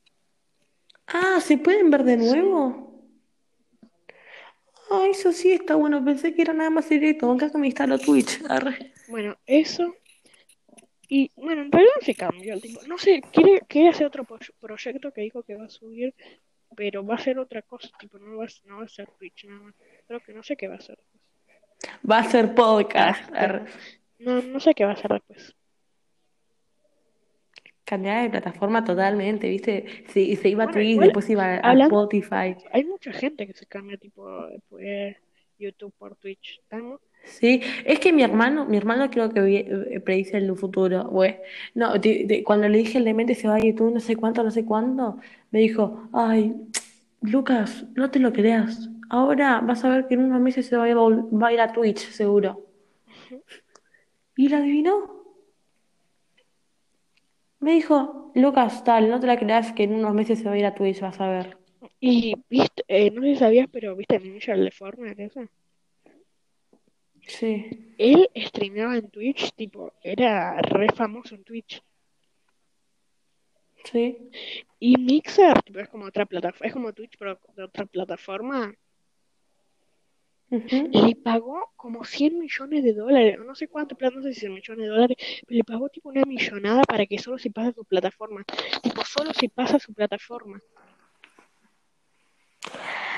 Ah, 1.07 1.39
¿se 1.41 1.57
pueden 1.57 1.89
ver 1.89 2.03
de 2.03 2.15
nuevo? 2.17 3.03
Ah, 4.89 5.05
eso 5.09 5.31
sí 5.33 5.51
está 5.51 5.75
bueno, 5.75 6.03
pensé 6.05 6.33
que 6.33 6.41
era 6.43 6.53
nada 6.53 6.69
más 6.69 6.87
directo, 6.87 7.29
acá 7.31 7.51
que 7.51 7.57
me 7.57 7.67
instaló 7.67 7.97
Twitch. 7.97 8.41
Arre. 8.47 8.93
Bueno, 9.09 9.35
eso. 9.45 9.95
Y 11.09 11.31
bueno, 11.35 11.63
en 11.63 11.71
realidad 11.71 11.93
se 12.01 12.15
cambió 12.15 12.53
el 12.53 12.61
tipo. 12.61 12.81
No 12.87 12.97
sé, 12.97 13.21
quiere, 13.33 13.61
quiere 13.67 13.89
hacer 13.89 14.07
otro 14.07 14.23
pro- 14.23 14.39
proyecto 14.59 15.11
que 15.11 15.21
dijo 15.21 15.43
que 15.43 15.55
va 15.55 15.65
a 15.65 15.69
subir, 15.69 16.13
pero 16.75 17.05
va 17.05 17.15
a 17.15 17.19
ser 17.19 17.39
otra 17.39 17.61
cosa, 17.61 17.89
tipo, 17.99 18.17
no 18.19 18.37
va, 18.37 18.45
no 18.65 18.77
va 18.77 18.83
a 18.85 18.87
ser 18.87 19.09
Twitch 19.19 19.45
nada 19.45 19.59
más. 19.61 19.75
Creo 20.07 20.19
que 20.19 20.33
no 20.33 20.43
sé 20.43 20.55
qué 20.55 20.67
va 20.67 20.75
a 20.75 20.77
hacer. 20.77 20.99
Va 22.09 22.19
a 22.19 22.23
ser 22.23 22.55
podcast. 22.55 23.31
no, 24.19 24.41
no 24.41 24.59
sé 24.59 24.73
qué 24.73 24.85
va 24.85 24.91
a 24.91 24.93
hacer 24.93 25.11
después. 25.11 25.55
Cambiar 27.85 28.23
de 28.23 28.29
plataforma 28.29 28.83
totalmente, 28.83 29.49
¿viste? 29.49 30.05
Se, 30.07 30.35
se 30.35 30.49
iba 30.49 30.65
a 30.65 30.71
Twitch, 30.71 30.99
después 30.99 31.29
iba 31.29 31.55
a 31.55 31.73
Spotify. 31.73 32.55
hay 32.71 32.85
mucha 32.85 33.11
gente 33.11 33.45
que 33.45 33.53
se 33.53 33.65
cambia, 33.65 33.97
tipo, 33.97 34.47
después 34.47 35.17
YouTube 35.59 35.93
por 35.97 36.15
Twitch. 36.15 36.59
¿Estamos? 36.61 37.01
Sí, 37.25 37.61
es 37.85 37.99
que 37.99 38.11
mi 38.11 38.21
hermano, 38.21 38.65
mi 38.65 38.75
hermano 38.77 39.09
creo 39.09 39.29
que 39.29 39.59
eh, 39.59 39.99
predice 40.01 40.37
el 40.37 40.55
futuro, 40.57 41.05
güey. 41.05 41.37
No, 41.73 41.93
cuando 42.43 42.67
le 42.67 42.77
dije 42.77 42.97
el 42.97 43.05
demente 43.05 43.33
se 43.33 43.47
va 43.47 43.55
a 43.55 43.59
YouTube, 43.59 43.93
no 43.93 43.99
sé 43.99 44.15
cuánto, 44.15 44.43
no 44.43 44.51
sé 44.51 44.65
cuándo, 44.65 45.19
me 45.51 45.59
dijo, 45.59 46.09
ay, 46.11 46.53
Lucas, 47.21 47.85
no 47.95 48.11
te 48.11 48.19
lo 48.19 48.33
creas. 48.33 48.89
Ahora 49.17 49.61
vas 49.61 49.83
a 49.85 49.89
ver 49.89 50.07
que 50.07 50.15
en 50.15 50.23
unos 50.23 50.41
meses 50.41 50.65
se 50.65 50.75
va 50.75 50.85
a, 50.85 50.87
vol- 50.89 51.29
va 51.39 51.49
a 51.49 51.53
ir 51.53 51.61
a 51.61 51.71
Twitch, 51.71 51.99
seguro. 52.09 52.65
Y 54.35 54.49
lo 54.49 54.57
adivinó. 54.57 54.95
Me 57.59 57.73
dijo, 57.73 58.31
Lucas, 58.33 58.83
tal, 58.83 59.11
no 59.11 59.19
te 59.19 59.27
la 59.27 59.37
creas 59.37 59.71
que 59.73 59.83
en 59.83 59.93
unos 59.93 60.15
meses 60.15 60.39
se 60.39 60.45
va 60.45 60.53
a 60.55 60.57
ir 60.57 60.65
a 60.65 60.73
Twitch, 60.73 60.99
vas 60.99 61.19
a 61.21 61.27
ver. 61.27 61.57
Y 61.99 62.33
viste, 62.49 62.83
eh, 62.87 63.11
no 63.11 63.21
sé 63.21 63.33
si 63.33 63.35
sabías, 63.35 63.67
pero 63.71 63.95
viste 63.95 64.19
Ninja 64.19 64.53
el 64.53 64.65
Deformer, 64.65 65.21
eso. 65.21 65.41
Sí. 67.27 67.93
Él 67.99 68.27
streameaba 68.35 68.97
en 68.97 69.11
Twitch, 69.11 69.53
tipo, 69.53 69.93
era 70.01 70.59
re 70.59 70.87
famoso 70.95 71.35
en 71.35 71.43
Twitch. 71.43 71.83
Sí. 73.83 74.31
Y 74.79 74.97
Mixer, 74.97 75.61
tipo, 75.61 75.77
es 75.79 75.89
como 75.89 76.05
otra 76.05 76.25
plataforma, 76.25 76.67
es 76.67 76.73
como 76.73 76.93
Twitch, 76.93 77.15
pero 77.19 77.39
de 77.55 77.63
otra 77.63 77.85
plataforma. 77.85 78.73
Le 80.53 81.15
pagó 81.15 81.71
como 81.75 82.03
100 82.03 82.37
millones 82.37 82.83
de 82.83 82.93
dólares, 82.93 83.39
no 83.43 83.55
sé 83.55 83.67
cuánto 83.67 83.97
no 83.99 84.21
sé 84.21 84.33
si 84.33 84.41
100 84.41 84.53
millones 84.53 84.83
de 84.83 84.87
dólares, 84.87 85.17
pero 85.47 85.57
le 85.57 85.63
pagó 85.63 85.89
tipo 85.89 86.09
una 86.09 86.23
millonada 86.25 86.83
para 86.83 87.07
que 87.07 87.17
solo 87.17 87.39
se 87.39 87.49
pase 87.49 87.73
su 87.73 87.83
plataforma. 87.85 88.45
Tipo, 88.83 89.03
solo 89.03 89.33
se 89.33 89.49
pasa 89.49 89.79
su 89.79 89.93
plataforma. 89.93 90.61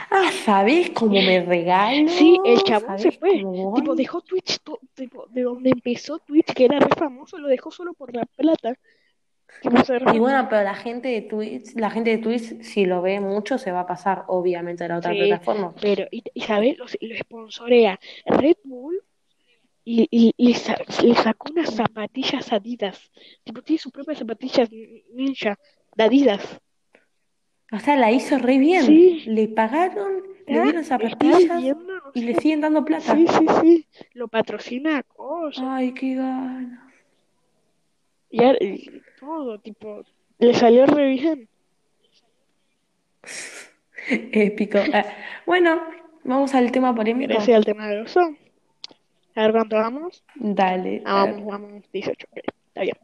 Ah, 0.10 0.32
¿sabés 0.46 0.92
cómo 0.92 1.12
me 1.12 1.44
regalo? 1.44 2.08
Sí, 2.08 2.38
el 2.46 2.64
chabón 2.64 2.98
se 3.00 3.12
¿Sabés 3.12 3.20
fue. 3.20 3.44
Tipo, 3.76 3.96
dejó 3.96 4.22
Twitch, 4.22 4.60
tipo, 4.94 5.28
de 5.30 5.42
donde 5.42 5.72
empezó 5.72 6.20
Twitch, 6.20 6.54
que 6.54 6.66
era 6.66 6.80
re 6.80 6.96
famoso, 6.96 7.38
lo 7.38 7.50
dejó 7.50 7.70
solo 7.70 7.94
por 7.94 8.16
la 8.16 8.26
plata. 8.26 8.78
Y 10.14 10.20
bueno, 10.20 10.48
pero 10.50 10.64
la 10.64 10.76
gente 10.76 11.08
de 11.10 11.22
Twitch, 11.22 11.76
la 11.76 11.90
gente 11.90 12.12
de 12.12 12.18
Twitch, 12.20 12.62
si 12.62 12.86
lo 12.86 13.02
ve 13.02 13.20
mucho, 13.20 13.58
se 13.58 13.72
va 13.72 13.82
a 13.82 13.88
pasar, 13.88 14.24
obviamente, 14.28 14.84
a 14.84 14.88
la 14.88 14.98
otra 14.98 15.12
Sí, 15.12 15.18
plataforma. 15.18 15.74
pero, 15.82 16.06
y, 16.12 16.24
y 16.34 16.42
¿sabes? 16.42 16.78
Lo, 16.78 16.86
lo 16.86 17.16
sponsorea 17.18 18.00
Red 18.26 18.58
Bull 18.64 19.02
y, 19.84 20.08
y 20.12 20.34
le, 20.48 20.54
sa- 20.54 20.78
le 21.04 21.16
sacó 21.16 21.52
unas 21.52 21.74
zapatillas 21.74 22.52
Adidas. 22.54 23.12
Tipo, 23.44 23.62
tiene 23.62 23.80
sus 23.80 23.92
propias 23.92 24.20
zapatillas 24.20 24.70
ninja 25.14 25.58
de 25.96 26.04
Adidas. 26.04 26.60
O 27.72 27.80
sea, 27.80 27.96
la 27.96 28.12
hizo 28.12 28.38
re 28.38 28.58
bien. 28.58 28.84
Sí, 28.84 29.24
Le 29.26 29.48
pagaron, 29.48 30.24
le 30.48 30.54
¿está? 30.54 30.64
dieron 30.64 30.82
¿Estás 30.82 30.88
zapatillas 30.88 31.62
viendo? 31.62 31.84
No 31.84 32.12
y 32.14 32.22
le 32.22 32.36
siguen 32.36 32.62
dando 32.62 32.80
Sí, 32.82 32.86
plata. 32.86 33.16
sí, 33.16 33.46
sí. 33.62 33.88
Lo 34.14 34.28
patrocina 34.28 35.04
cosas. 35.04 35.64
Ay, 35.68 35.94
qué 35.94 36.16
ganas. 36.16 36.85
Y, 38.44 39.02
todo, 39.20 39.60
tipo, 39.60 40.04
le 40.40 40.54
salió 40.54 40.86
re 40.86 41.08
bien. 41.10 41.50
Épico. 44.10 44.78
Ah, 44.94 45.06
bueno, 45.46 45.82
vamos 46.24 46.54
al 46.54 46.72
tema 46.72 46.94
¿Querés 46.94 47.08
ir 47.08 47.16
polémico. 47.16 47.56
al 47.56 47.66
tema 47.66 47.88
del 47.88 48.02
oso? 48.02 48.20
A 49.36 49.42
ver 49.42 49.52
cuánto 49.52 49.76
vamos. 49.78 50.24
Dale, 50.36 51.02
Ah, 51.06 51.26
vamos, 51.26 51.46
vamos, 51.46 51.92
18, 51.92 52.28
ok, 52.32 52.38
está 52.68 52.82
bien. 52.82 52.96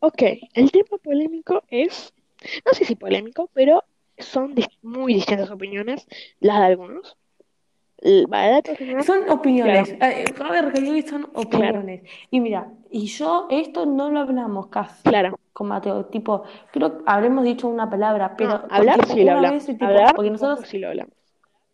Ok, 0.00 0.22
el 0.54 0.70
tema 0.72 0.98
polémico 1.02 1.62
es, 1.68 2.12
no 2.64 2.72
sé 2.72 2.84
si 2.84 2.96
polémico, 2.96 3.50
pero 3.52 3.84
son 4.18 4.54
dis- 4.54 4.78
muy 4.82 5.14
distintas 5.14 5.50
opiniones, 5.50 6.06
las 6.40 6.58
de 6.60 6.64
algunos. 6.66 7.16
Son 9.04 9.22
claro, 9.22 9.38
opiniones. 9.40 9.92
Eh, 9.92 10.24
A 10.38 10.50
ver, 10.52 10.72
que 10.72 10.90
hoy 10.90 11.02
son 11.02 11.22
claro, 11.50 11.80
opiniones. 11.80 12.02
Y 12.30 12.40
mira, 12.40 12.72
y 12.90 13.06
yo 13.06 13.46
esto 13.50 13.86
no 13.86 14.10
lo 14.10 14.20
hablamos 14.20 14.66
casi 14.68 15.02
claro. 15.02 15.38
con 15.52 15.68
Mateo. 15.68 16.06
Tipo, 16.06 16.44
creo 16.72 16.98
que 16.98 17.04
habremos 17.06 17.44
dicho 17.44 17.68
una 17.68 17.88
palabra, 17.88 18.28
No, 18.30 18.36
pero 18.36 18.60
con- 18.60 18.70
hablar 18.72 19.00
tipo 19.00 19.14
sí 19.14 19.24
lo 19.24 19.32
hablamos, 19.32 19.64
vez, 19.64 19.78
tipo, 19.78 19.84
hablar 19.86 20.14
porque 20.14 20.30
nosotros 20.30 20.68
sí 20.68 20.78
lo 20.78 20.88
hablamos, 20.88 21.14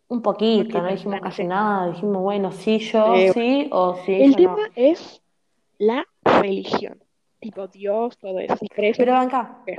un 0.07 0.21
poquito, 0.21 0.81
no 0.81 0.83
poquito, 0.83 0.95
dijimos 0.95 1.21
casi 1.21 1.41
sí. 1.43 1.47
nada. 1.47 1.87
Dijimos, 1.87 2.21
bueno, 2.21 2.51
sí 2.51 2.79
yo, 2.79 3.05
Eh, 3.15 3.31
sí, 3.33 3.69
o 3.71 3.95
sí 4.05 4.13
el 4.13 4.31
yo 4.31 4.41
no. 4.41 4.55
tema 4.55 4.69
es 4.75 5.21
la 5.77 6.05
religión, 6.23 7.03
tipo 7.39 7.67
Dios, 7.67 8.17
todo 8.17 8.39
eso, 8.39 8.55
si 8.57 8.67
crees 8.69 8.97
o 8.97 9.01
Pero 9.01 9.13
no. 9.13 9.19
acá, 9.19 9.61
¿qué? 9.65 9.75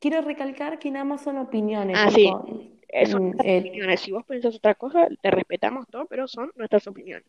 quiero 0.00 0.20
recalcar 0.22 0.78
que 0.78 0.90
nada 0.90 1.04
más 1.04 1.22
son 1.22 1.38
opiniones, 1.38 1.96
Ah, 1.98 2.10
sí, 2.10 2.24
tipo, 2.24 2.44
eh, 2.48 2.75
son 3.06 3.22
mm, 3.22 3.24
nuestras 3.26 3.46
eh, 3.46 3.58
opiniones, 3.60 4.00
si 4.00 4.12
vos 4.12 4.24
pensás 4.24 4.56
otra 4.56 4.74
cosa, 4.74 5.08
te 5.20 5.30
respetamos 5.30 5.86
todo, 5.88 6.06
pero 6.06 6.26
son 6.28 6.50
nuestras 6.56 6.86
opiniones. 6.86 7.26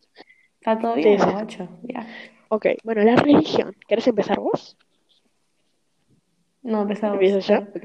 está 0.54 0.78
todo 0.78 0.94
bien, 0.94 1.18
guacho. 1.18 1.68
Ya. 1.82 2.06
Ok, 2.48 2.66
bueno, 2.84 3.02
la 3.02 3.16
religión, 3.16 3.74
¿querés 3.86 4.06
empezar 4.06 4.38
vos? 4.38 4.76
No, 6.62 6.82
empezamos. 6.82 7.14
¿Empiezo 7.14 7.40
yo? 7.40 7.60
Dale. 7.60 7.70
Ok. 7.74 7.84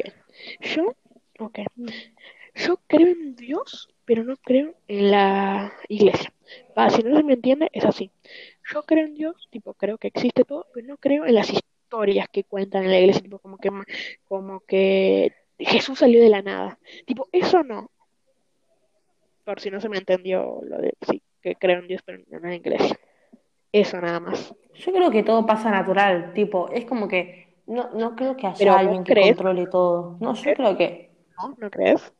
Yo, 0.62 0.95
ok. 1.39 1.59
Yo 2.55 2.77
creo 2.88 3.07
en 3.07 3.36
Dios, 3.36 3.89
pero 4.05 4.23
no 4.23 4.36
creo 4.38 4.75
en 4.88 5.12
la 5.12 5.73
iglesia. 5.88 6.33
Va, 6.77 6.89
si 6.89 7.01
no 7.01 7.15
se 7.15 7.23
me 7.23 7.33
entiende, 7.33 7.69
es 7.73 7.86
así. 7.86 8.12
Yo 8.73 8.83
creo 8.83 9.05
en 9.05 9.15
Dios, 9.15 9.47
tipo, 9.49 9.73
creo 9.73 9.97
que 9.97 10.07
existe 10.07 10.43
todo, 10.43 10.67
pero 10.73 10.88
no 10.88 10.97
creo 10.97 11.25
en 11.25 11.36
las 11.36 11.49
historias 11.51 12.27
que 12.31 12.43
cuentan 12.43 12.83
en 12.83 12.91
la 12.91 12.99
iglesia, 12.99 13.21
tipo, 13.21 13.39
como 13.39 13.57
que, 13.57 13.71
como 14.25 14.59
que 14.62 15.33
Jesús 15.59 15.99
salió 15.99 16.21
de 16.21 16.29
la 16.29 16.41
nada. 16.41 16.79
Tipo, 17.05 17.27
eso 17.31 17.63
no. 17.63 17.89
por 19.45 19.59
si 19.59 19.69
no 19.69 19.79
se 19.81 19.89
me 19.89 19.97
entendió 19.97 20.59
lo 20.63 20.77
de 20.77 20.93
sí, 21.01 21.21
que 21.41 21.55
creo 21.55 21.79
en 21.79 21.87
Dios, 21.87 22.01
pero 22.05 22.19
no 22.29 22.47
en 22.47 22.53
iglesia. 22.53 22.97
Eso 23.71 23.99
nada 23.99 24.19
más. 24.19 24.53
Yo 24.75 24.91
creo 24.93 25.11
que 25.11 25.23
todo 25.23 25.45
pasa 25.45 25.71
natural, 25.71 26.33
tipo, 26.33 26.69
es 26.69 26.85
como 26.85 27.07
que 27.07 27.47
no, 27.67 27.89
no 27.93 28.15
creo 28.15 28.35
que 28.35 28.47
haya 28.47 28.57
Pero, 28.57 28.71
¿vos 28.71 28.79
alguien 28.81 29.03
que 29.03 29.13
crees? 29.13 29.35
controle 29.35 29.67
todo. 29.67 30.17
No, 30.19 30.33
yo 30.33 30.53
creo 30.53 30.77
que, 30.77 31.09
¿No? 31.41 31.55
¿No 31.57 31.69
crees? 31.69 32.13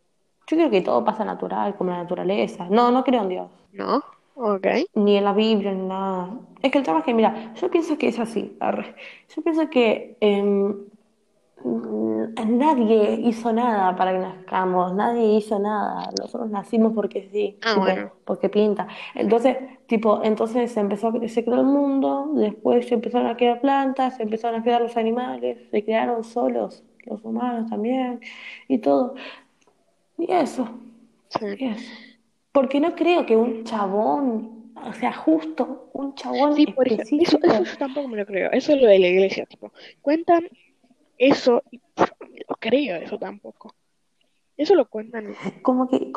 yo 0.48 0.58
creo 0.58 0.70
que 0.70 0.82
todo 0.82 1.04
pasa 1.06 1.24
natural, 1.26 1.76
como 1.76 1.92
la 1.92 1.98
naturaleza. 1.98 2.68
No, 2.70 2.92
no 2.92 3.04
creo 3.04 3.22
en 3.24 3.30
Dios, 3.30 3.52
¿No? 3.72 4.04
Ok. 4.36 4.66
ni 4.96 5.18
en 5.18 5.24
la 5.24 5.34
Biblia, 5.34 5.72
ni 5.74 5.88
nada. 5.88 6.32
Es 6.62 6.72
que 6.72 6.80
el 6.80 6.84
tema 6.84 7.00
es 7.00 7.06
que, 7.06 7.14
mira, 7.14 7.54
yo 7.56 7.70
pienso 7.70 7.98
que 7.98 8.08
es 8.08 8.20
así. 8.20 8.58
Yo 9.36 9.42
pienso 9.44 9.70
que 9.70 10.18
em, 10.22 10.86
nadie 11.64 13.14
hizo 13.22 13.52
nada 13.54 13.96
para 13.96 14.12
que 14.14 14.20
nazcamos, 14.20 14.94
nadie 14.94 15.38
hizo 15.38 15.60
nada. 15.60 16.10
Nosotros 16.20 16.50
nacimos 16.50 16.94
porque 16.94 17.30
sí, 17.32 17.58
Ah, 17.62 17.70
tipo, 17.70 17.82
bueno. 17.82 18.12
porque 18.26 18.50
pinta. 18.50 18.88
Entonces, 19.16 19.58
tipo, 19.88 20.22
entonces 20.24 20.72
se 20.72 20.80
empezó, 20.80 21.10
a- 21.10 21.28
se 21.28 21.44
creó 21.46 21.60
el 21.62 21.66
mundo, 21.66 22.30
después 22.34 22.88
se 22.88 22.96
empezaron 22.96 23.28
a 23.28 23.38
crear 23.38 23.62
plantas, 23.62 24.18
se 24.18 24.24
empezaron 24.24 24.60
a 24.62 24.64
crear 24.64 24.82
los 24.82 24.98
animales, 24.98 25.58
se 25.72 25.84
crearon 25.84 26.24
solos 26.24 26.84
los 27.06 27.24
humanos 27.26 27.70
también, 27.70 28.22
y 28.70 28.78
todo. 28.78 29.16
Y 30.18 30.32
eso, 30.32 30.70
Sí. 31.30 31.46
y 31.60 31.66
eso. 31.66 31.92
Porque 32.52 32.80
no 32.80 32.96
creo 32.96 33.26
que 33.26 33.36
un 33.36 33.64
chabón, 33.64 34.72
o 34.76 34.94
sea, 34.94 35.12
justo 35.14 35.90
un 35.94 36.14
chabón 36.16 36.56
Sí, 36.56 36.68
por 36.68 36.88
ejemplo, 36.88 37.04
eso, 37.18 37.38
específico. 37.38 37.48
eso 37.64 37.78
tampoco 37.78 38.08
me 38.08 38.18
lo 38.18 38.26
creo. 38.26 38.52
Eso 38.52 38.74
es 38.74 38.82
lo 38.82 38.88
de 38.88 39.00
la 39.00 39.08
iglesia, 39.08 39.46
tipo, 39.46 39.72
cuentan 40.02 40.48
eso 41.18 41.64
no 42.50 42.56
creo 42.60 42.98
eso 42.98 43.18
tampoco. 43.18 43.74
Eso 44.58 44.76
lo 44.76 44.86
cuentan. 44.88 45.34
Como 45.62 45.88
que. 45.90 46.12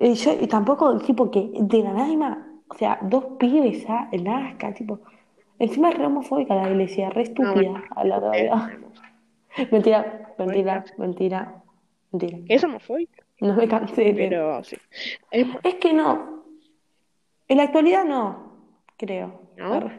Y 0.00 0.14
yo, 0.14 0.32
y 0.40 0.46
tampoco, 0.46 0.98
tipo, 0.98 1.30
que 1.30 1.50
de 1.52 1.82
la 1.82 1.92
nada, 1.92 2.46
o 2.68 2.74
sea, 2.74 2.98
dos 3.02 3.24
pibes 3.38 3.86
ya 3.86 4.08
nazcan, 4.12 4.74
tipo. 4.74 5.00
Encima 5.58 5.90
es 5.90 5.98
re 5.98 6.06
homofóbica 6.06 6.54
la 6.54 6.70
iglesia, 6.70 7.10
re 7.10 7.20
Ah, 7.20 7.24
estúpida 7.24 7.52
bueno, 7.52 7.82
a 7.96 8.04
la 8.04 8.36
eh. 8.38 8.50
Mentira, 9.72 10.34
mentira, 10.38 10.84
mentira, 10.98 11.62
mentira. 12.12 12.38
Es 12.48 12.62
homofóbica, 12.62 13.24
No 13.40 13.54
me 13.56 13.66
cancelen. 13.66 14.16
pero 14.30 14.62
sí. 14.62 14.76
Es 15.32 15.46
Es 15.64 15.74
que 15.76 15.92
no. 15.92 16.44
En 17.48 17.56
la 17.56 17.64
actualidad 17.64 18.04
no, 18.04 18.52
creo. 18.96 19.40
¿No? 19.56 19.90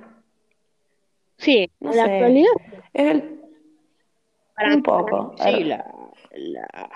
Sí, 1.38 1.70
No 1.80 1.92
en 1.92 1.98
la 1.98 2.04
actualidad, 2.06 2.52
Es 2.94 3.12
el- 3.12 3.39
para 4.60 4.76
un 4.76 4.84
poco. 4.84 5.34
sí, 5.38 5.64
la, 5.64 5.86
la, 6.32 6.90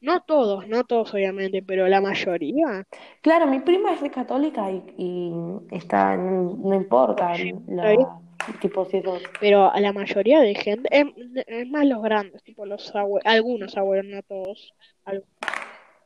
no 0.00 0.22
todos, 0.22 0.68
no 0.68 0.84
todos 0.84 1.12
obviamente, 1.14 1.62
pero 1.62 1.88
la 1.88 2.00
mayoría, 2.00 2.86
Claro, 3.20 3.46
mi 3.46 3.60
prima 3.60 3.92
es 3.92 4.10
católica 4.10 4.70
y, 4.70 4.82
y 4.96 5.32
está, 5.70 6.16
no, 6.16 6.56
no 6.56 6.74
importa 6.74 7.32
la, 7.66 8.18
tipo, 8.60 8.84
si 8.86 9.02
pero 9.40 9.70
a 9.70 9.80
la 9.80 9.92
mayoría 9.92 10.40
de 10.40 10.54
gente, 10.54 10.88
es, 10.92 11.06
es 11.46 11.68
más 11.68 11.86
los 11.86 12.02
grandes, 12.02 12.42
tipo 12.42 12.64
los 12.66 12.94
abuelos, 12.94 13.26
algunos 13.26 13.76
abuelos, 13.76 14.06
no 14.06 14.22
todos, 14.22 14.72
algunos, 15.04 15.28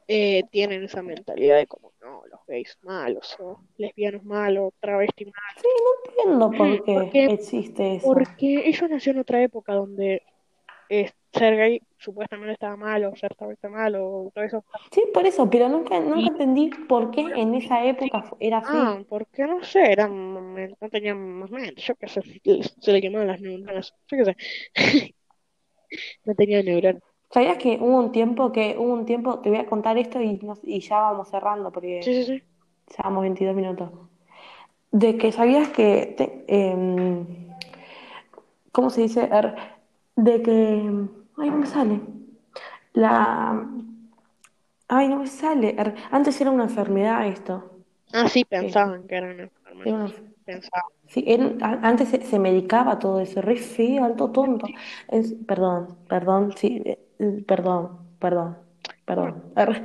eh, 0.08 0.42
tienen 0.50 0.82
esa 0.84 1.02
mentalidad 1.02 1.56
de 1.56 1.66
como, 1.66 1.92
no, 2.02 2.22
los 2.30 2.40
gays 2.46 2.76
malos, 2.82 3.36
o 3.40 3.60
lesbianos 3.78 4.24
malos, 4.24 4.72
travestis 4.80 5.26
malos, 5.28 5.62
Sí, 5.62 5.68
no 5.82 6.46
entiendo 6.48 6.50
por 6.50 6.84
qué 6.84 6.94
Porque- 6.94 7.24
existe 7.26 7.96
eso. 7.96 8.06
porque 8.06 8.68
ellos 8.68 8.90
nacieron 8.90 9.18
en 9.18 9.22
otra 9.22 9.42
época 9.42 9.74
donde 9.74 10.22
eh, 11.00 11.12
ser 11.33 11.57
gay 11.57 11.80
supuestamente 11.98 12.52
estaba 12.52 12.76
mal, 12.76 13.04
o 13.04 13.16
ser 13.16 13.35
travesti 13.35 13.68
mal, 13.68 13.94
o 13.96 14.30
todo 14.35 14.44
eso. 14.44 14.64
Sí, 14.92 15.02
por 15.12 15.26
eso, 15.26 15.48
pero 15.50 15.68
nunca, 15.68 15.98
nunca 16.00 16.28
entendí 16.28 16.70
por 16.88 17.11
qué 17.11 17.22
en 17.35 17.54
esa 17.54 17.85
época 17.85 18.24
era 18.40 18.59
así. 18.59 18.68
Ah, 18.70 19.00
porque 19.09 19.44
no 19.44 19.62
sé, 19.64 19.92
eran, 19.92 20.54
no 20.80 20.88
tenían 20.90 21.18
más 21.40 21.50
mente, 21.50 21.80
yo 21.83 21.94
qué 21.96 22.09
sé, 22.09 22.22
se 22.80 22.92
le 22.92 23.00
quemaban 23.00 23.28
las 23.28 23.40
neuronas, 23.40 23.94
yo 24.09 24.16
qué 24.18 24.24
sé. 24.24 24.37
No 26.24 26.35
tenía 26.35 26.62
neuronas. 26.62 27.02
¿Sabías 27.30 27.59
que 27.59 27.78
hubo 27.80 27.98
un 27.98 28.12
tiempo 28.12 28.52
que, 28.52 28.76
hubo 28.78 28.92
un 28.92 29.07
tiempo, 29.07 29.40
te 29.40 29.48
voy 29.50 29.59
a 29.59 29.66
contar 29.66 29.98
esto 29.98 30.20
y, 30.20 30.37
nos- 30.38 30.61
y 30.62 30.80
ya 30.80 31.00
vamos 31.00 31.28
cerrando 31.28 31.72
porque 31.72 32.00
Sí, 32.04 32.14
sí, 32.14 32.24
sí. 32.24 32.42
llevamos 32.96 33.22
22 33.22 33.57
minutos. 33.57 33.90
De 34.92 35.18
que 35.18 35.33
sabías 35.33 35.68
que, 35.68 36.14
te- 36.16 36.44
em, 36.48 37.26
¿cómo 38.72 38.90
se 38.90 39.02
dice? 39.02 39.28
Er, 39.33 39.54
De 40.16 40.42
que, 40.42 40.53
ay, 41.38 41.50
no 41.50 41.57
me 41.59 41.66
sale. 41.66 42.00
La, 42.92 43.66
ay, 44.88 45.09
no 45.09 45.16
me 45.18 45.27
sale. 45.27 45.74
Er, 45.79 45.94
Antes 46.11 46.40
era 46.40 46.50
una 46.50 46.64
enfermedad 46.64 47.27
esto. 47.27 47.70
Ah, 48.12 48.29
sí, 48.29 48.44
pensaban 48.44 49.07
que 49.07 49.16
Era 49.16 49.33
una- 49.33 49.50
Pensaban. 50.44 50.85
Sí, 51.07 51.24
era- 51.27 51.53
a- 51.62 51.81
antes 51.88 52.09
se, 52.09 52.20
se 52.22 52.38
medicaba 52.38 52.98
todo 52.98 53.20
eso, 53.20 53.40
re 53.42 53.57
feo, 53.57 54.05
alto 54.05 54.31
tonto. 54.31 54.66
Es- 55.09 55.35
perdón, 55.46 55.96
perdón, 56.09 56.53
sí, 56.57 56.83
eh, 56.85 56.98
eh, 57.18 57.44
perdón, 57.46 57.98
perdón, 58.18 58.59
perdón. 59.05 59.42
Arre. 59.55 59.85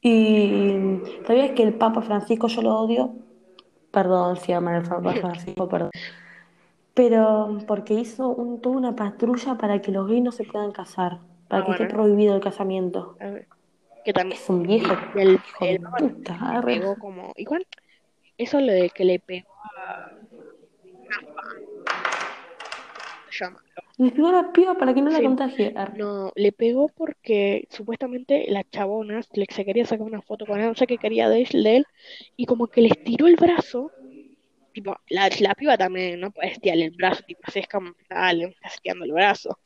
Y 0.00 1.00
¿sabías 1.26 1.52
que 1.52 1.62
el 1.62 1.74
Papa 1.74 2.02
Francisco 2.02 2.48
yo 2.48 2.62
lo 2.62 2.78
odio? 2.80 3.14
Perdón 3.92 4.36
si 4.36 4.52
aman 4.52 4.74
al 4.76 4.82
Papa 4.88 5.12
Francisco, 5.20 5.68
perdón. 5.68 5.90
Pero 6.94 7.58
porque 7.66 7.94
hizo 7.94 8.28
un, 8.28 8.60
toda 8.60 8.76
una 8.76 8.94
patrulla 8.94 9.56
para 9.56 9.80
que 9.80 9.90
los 9.92 10.06
gays 10.08 10.22
no 10.22 10.32
se 10.32 10.44
puedan 10.44 10.72
casar, 10.72 11.20
para 11.48 11.62
Ah, 11.62 11.66
que 11.66 11.72
esté 11.72 11.86
prohibido 11.86 12.34
el 12.34 12.42
casamiento. 12.42 13.16
A 13.20 13.26
ver, 13.30 13.48
Que 14.04 14.12
también 14.12 14.38
Es 14.40 14.50
un 14.50 14.62
viejo 14.64 14.94
y 15.14 15.18
el, 15.20 15.34
hijo 15.46 15.64
de 15.64 15.70
el 15.72 15.80
Papa 15.80 15.96
puta. 15.98 16.60
le 16.60 16.62
pegó 16.62 16.98
como. 16.98 17.32
Igual, 17.36 17.66
eso 18.36 18.60
lo 18.60 18.72
de 18.72 18.90
que 18.90 19.04
le 19.04 19.18
pegó 19.20 19.48
a. 19.64 20.10
Le 23.98 24.10
pegó 24.10 24.28
a 24.28 24.32
la 24.32 24.52
piba 24.52 24.74
para 24.74 24.92
que 24.94 25.00
no 25.02 25.10
la 25.10 25.18
Sí. 25.18 25.24
contagie. 25.24 25.72
arre. 25.76 25.96
No, 25.98 26.32
le 26.34 26.52
pegó 26.52 26.88
porque 26.88 27.66
supuestamente 27.70 28.44
la 28.48 28.64
chabona 28.64 29.20
le- 29.34 29.46
se 29.50 29.64
quería 29.64 29.86
sacar 29.86 30.06
una 30.06 30.20
foto 30.22 30.44
con 30.46 30.60
él, 30.60 30.66
no 30.68 30.74
sé 30.74 30.86
qué 30.86 30.98
quería 30.98 31.28
de 31.28 31.42
él, 31.42 31.62
de 31.62 31.76
él, 31.76 31.86
y 32.36 32.46
como 32.46 32.66
que 32.66 32.82
le 32.82 32.88
estiró 32.88 33.26
el 33.28 33.36
brazo. 33.36 33.92
Tipo, 34.72 34.96
la, 35.08 35.28
la 35.40 35.54
piba 35.54 35.76
también 35.78 36.20
no 36.20 36.30
puede 36.32 36.52
estirarle 36.52 36.86
el 36.86 36.90
brazo, 36.92 37.22
tipo, 37.26 37.42
así 37.44 37.60
es 37.60 37.68
como, 37.68 37.92
dale, 38.08 38.46
me 38.46 38.52
estás 38.52 38.74
estirando 38.74 39.04
el 39.04 39.12
brazo. 39.12 39.58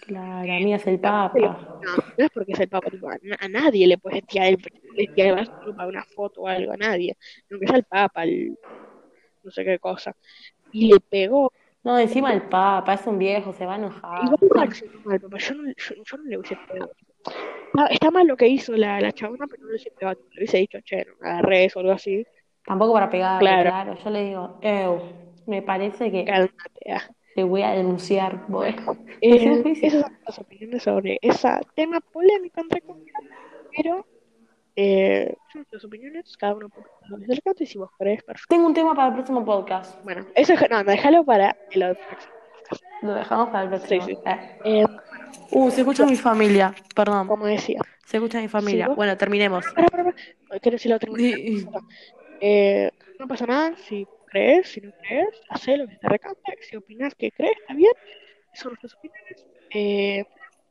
Claro, 0.00 0.52
amiga 0.52 0.76
es 0.76 0.86
el 0.86 1.00
No, 1.00 1.00
Papa. 1.00 1.58
no 2.16 2.24
es 2.24 2.30
porque 2.32 2.52
es 2.52 2.60
el 2.60 2.68
papa, 2.68 2.90
tipo, 2.90 3.08
a, 3.08 3.18
na- 3.22 3.36
a 3.40 3.48
nadie 3.48 3.86
le 3.86 3.98
puede 3.98 4.18
estirar 4.18 4.48
el, 4.48 4.58
estirar 4.96 5.28
el 5.30 5.34
brazo 5.34 5.52
tipo, 5.58 5.74
para 5.74 5.88
una 5.88 6.04
foto 6.04 6.42
o 6.42 6.46
algo, 6.48 6.72
a 6.72 6.76
nadie. 6.76 7.16
Aunque 7.50 7.66
sea 7.66 7.76
el 7.76 7.84
papa, 7.84 8.24
el, 8.24 8.56
no 9.42 9.50
sé 9.50 9.64
qué 9.64 9.78
cosa. 9.78 10.16
Y 10.70 10.92
le 10.92 11.00
pegó. 11.00 11.52
No, 11.84 11.98
encima 11.98 12.32
el 12.34 12.42
Papa, 12.48 12.94
es 12.94 13.06
un 13.06 13.18
viejo, 13.18 13.52
se 13.54 13.66
va 13.66 13.74
a 13.74 13.76
enojar. 13.78 14.24
Igual 14.24 14.72
se 14.74 14.88
papá. 15.20 15.38
Yo 15.38 15.54
no, 15.54 15.64
yo, 15.68 15.94
yo 16.04 16.16
no 16.18 16.24
le 16.24 16.38
hubiese 16.38 16.56
pegado. 16.56 16.92
Está, 17.74 17.86
está 17.88 18.10
mal 18.10 18.26
lo 18.26 18.36
que 18.36 18.48
hizo 18.48 18.74
la, 18.76 19.00
la 19.00 19.12
chabona, 19.12 19.46
pero 19.48 19.62
no 19.62 19.68
le 19.68 19.74
hubiese 19.74 19.90
pegado. 19.92 20.16
Le 20.32 20.40
hubiese 20.40 20.58
dicho, 20.58 20.78
che, 20.84 21.04
no 21.06 21.14
agarré 21.28 21.68
o 21.74 21.80
algo 21.80 21.92
así. 21.92 22.26
Tampoco 22.70 22.92
para 22.92 23.10
pegarle, 23.10 23.40
Claro. 23.50 23.70
claro. 23.70 23.94
Yo 24.04 24.10
le 24.10 24.24
digo, 24.26 24.58
Ew, 24.62 25.00
me 25.46 25.60
parece 25.60 26.12
que 26.12 26.24
Cálmate. 26.24 27.00
te 27.34 27.42
voy 27.42 27.62
a 27.62 27.70
denunciar. 27.72 28.44
Bueno, 28.46 28.96
Eh, 29.20 29.60
esas 29.82 30.02
son 30.02 30.18
las 30.24 30.38
opiniones 30.38 30.82
sobre 30.84 31.18
ese 31.20 31.48
tema 31.74 32.00
polémico, 32.00 32.60
entre 32.60 32.80
comillas, 32.82 33.22
pero 33.76 34.06
eh, 34.76 35.34
son 35.50 35.62
nuestras 35.62 35.84
opiniones, 35.84 36.36
cada 36.36 36.54
uno 36.54 36.68
canto 37.44 37.62
y 37.64 37.66
si 37.66 37.76
vos 37.76 37.90
querés, 37.98 38.22
perfecto. 38.22 38.46
tengo 38.54 38.68
un 38.68 38.74
tema 38.74 38.94
para 38.94 39.08
el 39.08 39.14
próximo 39.14 39.44
podcast. 39.44 40.00
Bueno, 40.04 40.24
eso 40.36 40.52
es, 40.52 40.60
no, 40.70 40.84
no, 40.84 40.84
déjalo 40.84 41.24
para 41.24 41.56
el 41.72 41.82
otro. 41.82 42.02
Lo 43.02 43.14
dejamos 43.14 43.48
para 43.48 43.64
el 43.64 43.68
próximo. 43.70 44.06
Sí, 44.06 44.12
sí. 44.14 44.18
Eh. 44.26 44.58
Eh, 44.64 44.86
Uh, 45.52 45.70
se 45.70 45.80
escucha 45.80 46.06
mi 46.06 46.14
familia, 46.16 46.72
perdón. 46.94 47.26
como 47.28 47.46
decía, 47.46 47.80
Se 48.04 48.16
escucha 48.18 48.40
mi 48.40 48.46
familia. 48.48 48.88
Bueno, 48.88 49.16
terminemos. 49.16 49.64
para, 49.74 49.88
para, 49.88 50.04
para, 50.48 50.60
quiero 50.60 50.74
decir 50.76 50.90
la 50.90 50.96
otra 50.96 51.10
Sí. 51.16 51.66
Eh, 52.40 52.90
no 53.18 53.28
pasa 53.28 53.46
nada 53.46 53.76
si 53.76 54.06
crees, 54.26 54.68
si 54.68 54.80
no 54.80 54.92
crees, 55.02 55.28
hacé 55.48 55.76
lo 55.76 55.86
que 55.86 55.96
te 55.96 56.08
recante. 56.08 56.56
Si 56.60 56.76
opinas 56.76 57.14
que 57.14 57.30
crees, 57.30 57.52
está 57.60 57.74
bien. 57.74 57.92
Son 58.54 58.70
nuestras 58.72 58.94
opiniones. 58.94 59.46
Eh, 59.70 60.24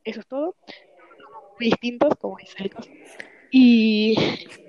eso 0.04 0.20
es 0.22 0.28
todo. 0.28 0.56
Somos 0.66 1.44
Muy 1.60 1.70
distintos, 1.70 2.16
como 2.20 2.38
dice 2.38 2.56
el 2.60 2.70
caso. 2.70 2.90
Y 3.52 4.16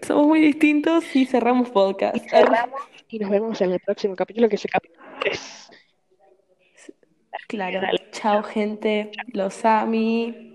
Somos 0.06 0.26
muy 0.26 0.40
distintos 0.40 1.14
y 1.14 1.26
cerramos 1.26 1.70
podcast. 1.70 2.16
cerramos 2.28 2.80
y 3.08 3.18
nos 3.18 3.30
vemos 3.30 3.60
en 3.60 3.72
el 3.72 3.80
próximo 3.80 4.16
capítulo, 4.16 4.48
que 4.48 4.56
es 4.56 4.64
el 4.64 4.70
capítulo 4.70 5.04
3. 5.20 5.70
Claro. 7.48 7.80
Chao, 8.12 8.42
gente. 8.42 9.10
Los 9.32 9.64
ami. 9.64 10.54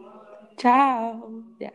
Chao. 0.58 1.44
Ya. 1.60 1.74